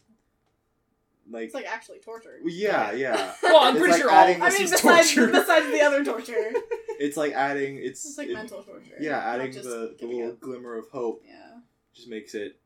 [1.31, 2.39] like, It's like actually torture.
[2.43, 3.33] Well, yeah, yeah.
[3.43, 5.33] Well, I'm It's pretty like sure all adding- of I this mean, is besides torture.
[5.41, 6.53] besides the other torture,
[7.01, 8.95] It's like adding it's it's like it- mental torture.
[9.01, 10.41] Yeah, adding the, the little up.
[10.41, 11.59] glimmer of hope Yeah.
[11.95, 12.59] just makes it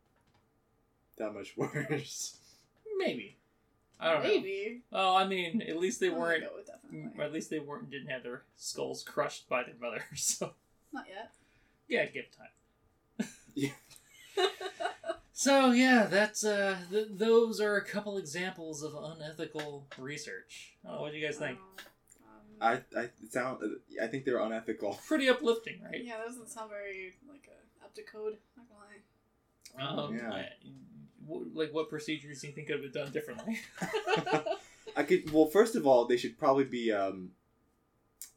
[1.18, 2.36] that much worse.
[2.96, 3.36] Maybe.
[4.00, 4.28] I don't know.
[4.30, 4.82] Maybe.
[4.90, 6.42] Well, I mean, at least they I'm weren't.
[6.42, 7.10] go with definitely.
[7.16, 10.02] Or at least they weren't didn't have their skulls crushed by their mother.
[10.16, 10.54] So
[10.92, 11.30] Not yet.
[11.88, 12.48] yeah, give time.
[15.42, 20.74] So yeah, that's uh, th- those are a couple examples of unethical research.
[20.88, 21.58] Oh, what do you guys think?
[21.58, 23.58] Um, I I sound
[24.00, 25.00] I think they're unethical.
[25.08, 26.00] Pretty uplifting, right?
[26.04, 28.36] Yeah, that doesn't sound very like uh, up to code.
[28.56, 28.66] Not
[29.76, 30.04] gonna lie.
[30.04, 30.32] Um, Yeah.
[30.32, 30.48] I-
[31.26, 33.58] w- like what procedures do you think could have been done differently?
[34.96, 37.32] I could well first of all they should probably be um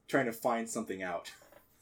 [0.08, 1.32] trying to find something out.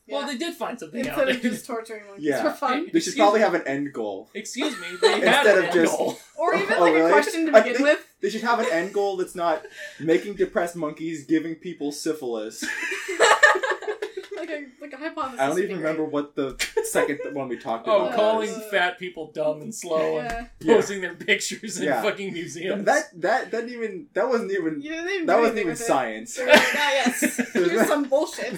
[0.06, 0.18] Yeah.
[0.18, 1.18] Well, they did find something out.
[1.18, 2.44] Instead of just torturing monkeys Yeah.
[2.44, 3.44] for fun, They should Excuse probably me.
[3.46, 4.30] have an end goal.
[4.34, 6.18] Excuse me, they had Instead an of end just- goal.
[6.38, 7.10] or even Oh, like really?
[7.10, 8.08] a question to I begin think- with.
[8.22, 9.64] They should have an end goal that's not
[10.00, 12.64] making depressed monkeys giving people syphilis.
[14.38, 15.40] like a like a hypothesis.
[15.40, 15.78] I don't even figure.
[15.78, 18.00] remember what the second one we talked about.
[18.00, 18.16] Oh, about.
[18.16, 18.58] calling was.
[18.58, 20.46] Uh, fat people dumb and slow and Yeah.
[20.62, 20.76] Yeah.
[20.76, 22.02] posting their pictures in Yeah.
[22.02, 22.86] fucking museums.
[22.86, 25.82] That that that even that wasn't even You didn't even that wasn't anything even with
[25.82, 25.86] it.
[25.86, 26.36] science.
[26.36, 27.52] They were ah, yes.
[27.54, 28.54] Here's some bullshit.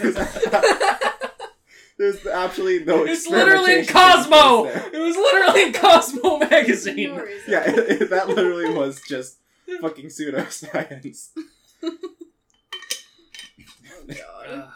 [1.97, 3.05] There's absolutely no.
[3.05, 4.65] it's literally in Cosmo.
[4.65, 7.15] It was literally in Cosmo magazine.
[7.15, 7.43] reason.
[7.51, 9.37] Yeah, it, it- that literally was just
[9.81, 11.29] fucking pseudoscience.
[11.83, 11.91] Oh,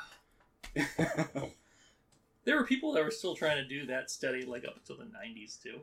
[0.75, 1.51] God.
[2.45, 5.03] There were people that were still trying to do that study like up until the
[5.03, 5.81] 90s too.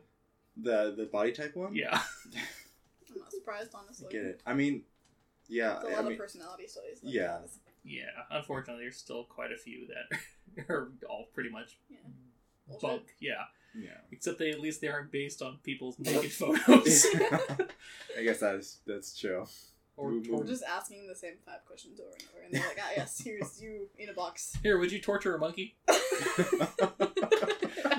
[0.57, 1.73] the the body type one.
[1.73, 1.93] Yeah.
[1.95, 4.07] I'm not surprised, I honestly.
[4.11, 4.41] get it.
[4.45, 4.81] I mean,
[5.47, 5.77] yeah.
[5.77, 6.99] It's a I lot mean, of personality studies.
[7.01, 7.37] Like yeah.
[7.41, 7.59] this.
[7.87, 8.03] Yeah.
[8.31, 11.97] Unfortunately, there's still quite a few that are all pretty much Yeah.
[12.81, 13.03] Bunk.
[13.19, 13.45] Yeah.
[13.73, 13.91] yeah.
[14.11, 17.05] Except they at least they aren't based on people's naked photos.
[18.17, 19.45] I guess that is that's true.
[19.95, 22.67] or, Move, or We're just asking the same five questions over and over, and they're
[22.67, 24.57] like, ah, yes, here's you in a box.
[24.61, 25.75] Here, would you torture a monkey?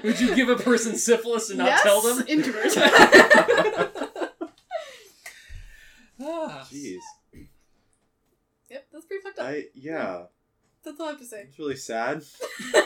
[0.05, 2.24] Would you give a person syphilis and not yes, tell them?
[2.28, 2.73] Introvert.
[6.20, 6.66] Ah.
[6.70, 6.98] Jeez.
[8.70, 9.47] Yep, that's pretty fucked up.
[9.47, 10.23] I yeah.
[10.85, 11.43] That's all I have to say.
[11.49, 12.23] It's really sad.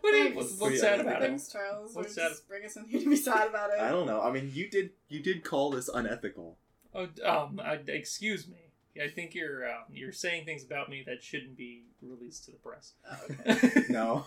[0.00, 0.36] What do you, Thanks.
[0.36, 1.24] what's, Pretty what's sad unethical.
[1.24, 1.48] about it?
[1.52, 1.94] Charles.
[1.96, 3.80] What's Or sad- just bring us in here to be sad about it.
[3.80, 4.20] I don't know.
[4.22, 6.56] I mean, you did you did call this unethical.
[6.94, 8.56] Oh, um, I, excuse me.
[9.02, 12.58] I think you're um, you're saying things about me that shouldn't be released to the
[12.58, 12.92] press.
[13.10, 13.16] Oh,
[13.50, 13.84] okay.
[13.88, 14.24] No.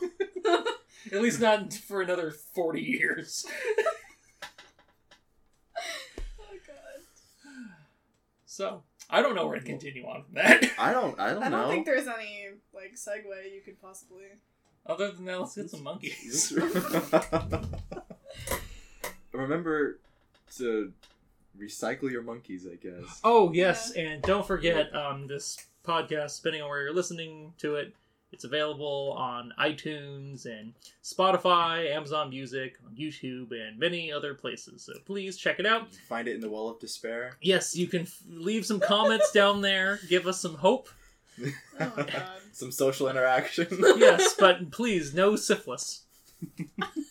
[1.11, 3.45] At least not for another forty years.
[5.77, 7.01] oh god.
[8.45, 8.83] So,
[9.13, 10.63] I don't know where to continue on from that.
[10.79, 11.19] I don't.
[11.19, 11.69] I don't I don't know.
[11.69, 14.23] think there's any like segue you could possibly.
[14.85, 16.51] Other than that, let's get some monkeys.
[19.33, 19.99] Remember
[20.57, 20.91] to
[21.59, 22.65] recycle your monkeys.
[22.71, 23.19] I guess.
[23.23, 26.37] Oh yes, and don't forget um, this podcast.
[26.37, 27.93] Depending on where you're listening to it,
[28.31, 34.83] it's available on iTunes and Spotify, Amazon Music, on YouTube, and many other places.
[34.83, 35.93] So please check it out.
[36.07, 37.37] Find it in the well of despair.
[37.41, 39.99] Yes, you can f- leave some comments down there.
[40.07, 40.89] Give us some hope.
[41.79, 42.07] Oh god.
[42.53, 43.67] Some social interaction.
[43.95, 46.01] Yes, but please, no syphilis.